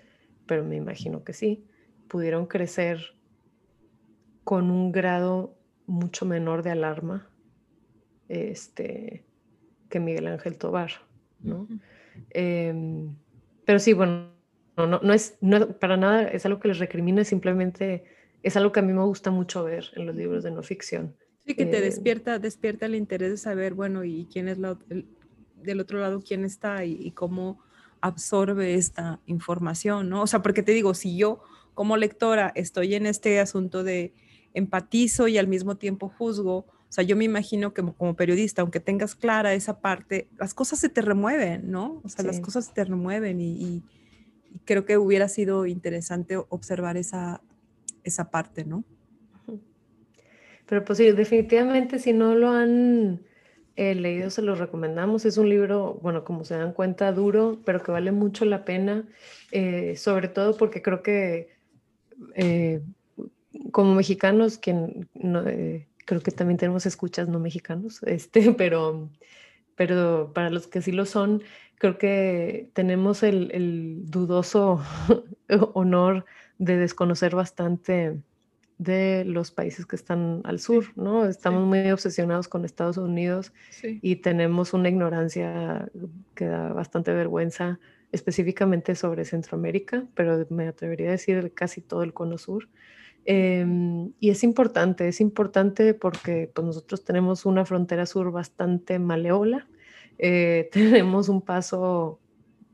[0.44, 1.64] pero me imagino que sí,
[2.08, 3.14] pudieron crecer
[4.44, 7.28] con un grado mucho menor de alarma
[8.28, 9.24] este,
[9.88, 10.90] que Miguel Ángel Tobar,
[11.40, 11.68] ¿no?
[12.30, 13.14] Em,
[13.64, 14.30] pero sí, bueno,
[14.76, 15.38] no, no, es
[15.80, 18.04] para nada, es algo que les recrimina, simplemente
[18.42, 21.16] es algo que a mí me gusta mucho ver en los libros de no ficción.
[21.46, 24.76] Sí, que te em, despierta, despierta el interés de saber, bueno, y quién es la,
[25.56, 27.60] del otro lado, quién está y, y, cómo
[28.00, 30.22] absorbe esta información, ¿no?
[30.22, 31.42] O sea, porque te digo, si yo
[31.76, 34.14] como lectora estoy en este asunto de
[34.54, 38.80] empatizo y al mismo tiempo juzgo, o sea, yo me imagino que como, periodista, aunque
[38.80, 42.00] tengas clara esa parte, las cosas se te remueven, ¿no?
[42.02, 43.84] O sea, las cosas se te remueven y,
[44.64, 47.42] creo que hubiera sido interesante observar esa,
[48.04, 48.82] esa parte, ¿no?
[50.64, 53.20] Pero pues sí, definitivamente si no lo han
[53.76, 55.26] eh, leído, se lo recomendamos.
[55.26, 59.06] Es un libro, bueno, como se dan cuenta, duro, pero que vale mucho la pena,
[59.52, 61.55] eh, sobre todo porque creo que
[62.34, 62.82] eh,
[63.72, 69.10] como mexicanos, quien eh, creo que también tenemos escuchas no mexicanos, este, pero,
[69.74, 71.42] pero para los que sí lo son,
[71.78, 74.80] creo que tenemos el, dudoso
[75.74, 76.24] honor
[76.58, 78.18] de desconocer bastante
[78.78, 81.24] de los países que están al sur, ¿no?
[81.24, 83.52] Estamos muy obsesionados con Estados Unidos
[83.82, 85.88] y tenemos una ignorancia
[86.34, 87.78] que da bastante vergüenza
[88.12, 92.68] específicamente sobre Centroamérica, pero me atrevería a decir casi todo el cono sur.
[93.24, 99.68] Em, y es importante, es importante porque pues, nosotros tenemos una frontera sur bastante maleola,
[100.18, 100.68] eh,
[101.02, 102.20] tenemos un paso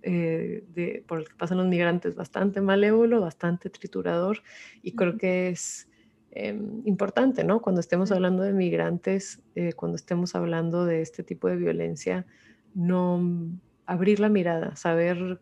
[0.02, 4.42] eh, de, por el que pasan los migrantes bastante malévolo, bastante triturador,
[4.82, 5.88] y creo que es
[6.32, 7.62] em, importante, ¿no?
[7.62, 12.26] Cuando estemos hablando de migrantes, eh, cuando estemos hablando de este tipo de violencia,
[12.74, 13.20] no
[13.86, 15.40] abrir la mirada, saber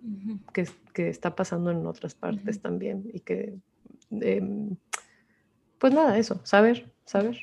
[0.52, 0.66] qué,
[1.08, 3.54] está pasando en otras partes también y que,
[4.10, 4.76] em,
[5.78, 7.38] pues nada, eso, saber, saber.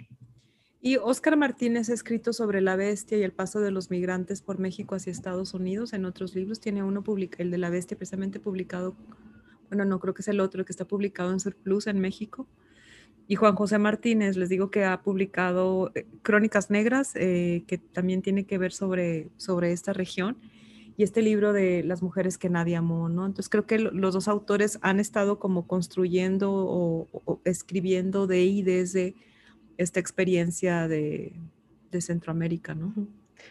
[0.79, 4.59] Y Oscar Martínez ha escrito sobre la bestia y el paso de los migrantes por
[4.59, 6.59] México hacia Estados Unidos en otros libros.
[6.59, 8.95] Tiene uno, publica, el de la bestia, precisamente publicado,
[9.69, 12.47] bueno, no creo que es el otro, que está publicado en Surplus en México.
[13.27, 18.21] Y Juan José Martínez, les digo que ha publicado eh, Crónicas Negras, eh, que también
[18.21, 20.37] tiene que ver sobre, sobre esta región
[20.97, 23.27] y este libro de Las mujeres que nadie amó, ¿no?
[23.27, 29.15] Entonces creo que los dos autores han estado como construyendo o, escribiendo de y desde
[29.77, 31.33] esta experiencia de,
[31.99, 32.93] Centroamérica, ¿no?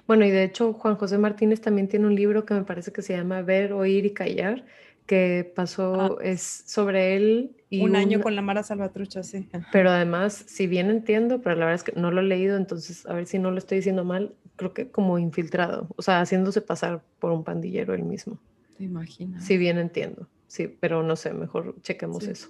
[0.07, 3.03] Bueno, y de hecho Juan José Martínez también tiene un libro que me parece que
[3.03, 4.65] se llama Ver, Oír y Callar,
[5.05, 6.17] que pasó, ah.
[6.23, 7.57] es sobre él.
[7.71, 9.49] Y un, año con la Mara Salvatrucha, sí.
[9.73, 13.05] Pero además, si bien entiendo, pero la verdad es que no lo he leído, entonces
[13.07, 16.61] a ver si no lo estoy diciendo mal, creo que como infiltrado, o sea, haciéndose
[16.61, 18.39] pasar por un pandillero él mismo.
[18.77, 19.45] Te imaginas.
[19.45, 22.49] Si bien entiendo, sí, pero no sé, mejor chequemos eso.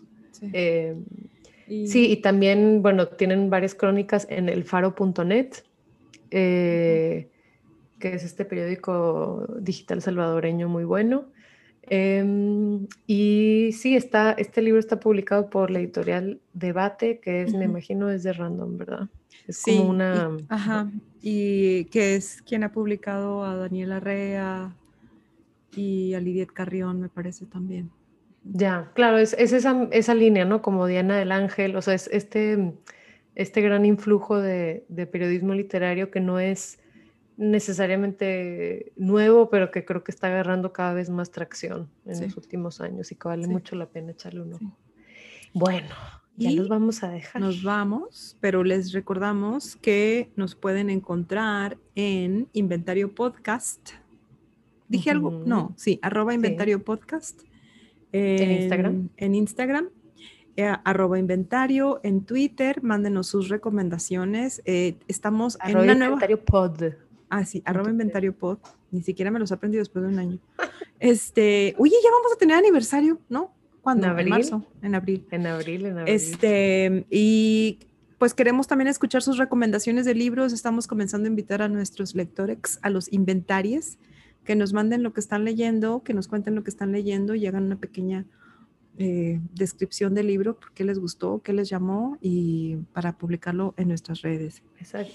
[0.52, 1.04] Em,
[1.66, 2.12] sí.
[2.12, 2.16] y...
[2.16, 5.50] también, bueno, tienen varias crónicas en elfaro.net,
[6.30, 7.28] eh,
[7.98, 11.26] que es este periódico digital salvadoreño muy bueno.
[11.88, 17.64] Em, y sí, está, este libro está publicado por la editorial Debate, que es, me
[17.64, 19.08] imagino, es de Random, ¿verdad?
[19.46, 20.36] Es sí, como una...
[20.38, 20.90] Y, ajá,
[21.22, 24.76] y que es quien ha publicado a Daniela Rea
[25.74, 27.90] y a Lidiet Carrión, me parece también.
[28.44, 30.62] Ya, claro, es, esa, esa, línea, ¿no?
[30.62, 32.74] Como Diana del Ángel, o sea, es este,
[33.34, 36.78] este gran influjo de, de periodismo literario que no es
[37.36, 42.80] necesariamente nuevo, pero que creo que está agarrando cada vez más tracción en los últimos
[42.80, 44.78] años y que vale mucho la pena echarle un ojo.
[45.52, 45.88] Bueno,
[46.36, 47.40] ya nos vamos a dejar.
[47.40, 53.90] Nos vamos, pero les recordamos que nos pueden encontrar en Inventario Podcast.
[54.88, 55.30] ¿Dije algo?
[55.30, 57.42] No, sí, arroba Inventario Podcast.
[58.12, 59.08] En, Instagram.
[59.16, 59.88] En Instagram.
[60.56, 64.62] Eh, arroba inventario en Twitter, mándenos sus recomendaciones.
[64.64, 66.94] Eh, estamos en una inventario pod.
[67.28, 68.58] Ah, sí, arroba inventario pod.
[68.90, 70.38] Ni siquiera me los he aprendido después de un año.
[70.98, 73.52] Este, oye, ya vamos a tener aniversario, ¿no?
[73.86, 74.06] ¿Cuándo?
[74.06, 74.30] En abril.
[74.30, 75.26] marzo, en abril.
[75.30, 76.12] En abril, en abril.
[76.12, 77.78] Este, y
[78.18, 80.52] pues queremos también escuchar sus recomendaciones de libros.
[80.52, 83.96] Estamos comenzando a invitar a nuestros lectores, a los inventarios,
[84.42, 87.46] que nos manden lo que están leyendo, que nos cuenten lo que están leyendo y
[87.46, 88.24] hagan una pequeña
[88.98, 93.86] eh, descripción del libro, por qué les gustó, qué les llamó y para publicarlo en
[93.86, 94.64] nuestras redes.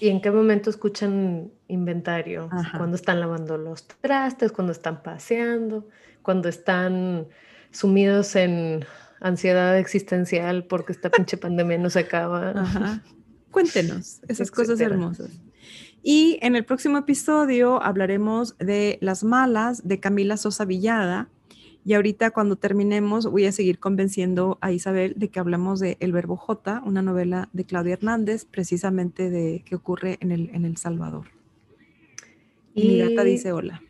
[0.00, 2.48] ¿Y en qué momento escuchan inventario?
[2.78, 5.88] Cuando están lavando los trastes, cuando están paseando,
[6.22, 7.26] cuando están
[7.72, 8.84] sumidos en
[9.20, 13.02] ansiedad existencial porque esta pinche pandemia no se acaba.
[13.50, 15.30] Cuéntenos esas cosas hermosas.
[16.02, 21.28] Y en el próximo episodio hablaremos de Las Malas de Camila Sosa Villada
[21.84, 26.12] y ahorita cuando terminemos voy a seguir convenciendo a Isabel de que hablamos de El
[26.12, 30.76] Verbo J, una novela de Claudia Hernández, precisamente de que ocurre en El, en el
[30.76, 31.26] Salvador.
[32.74, 33.82] Y, mi gata dice hola.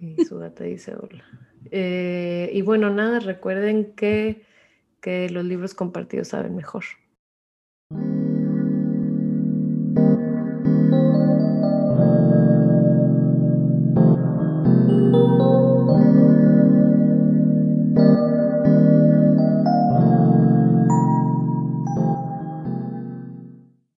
[0.00, 1.24] Y su gata dice hola.
[1.72, 4.44] Eh, y bueno, nada, recuerden que,
[5.00, 6.84] que los libros compartidos saben mejor.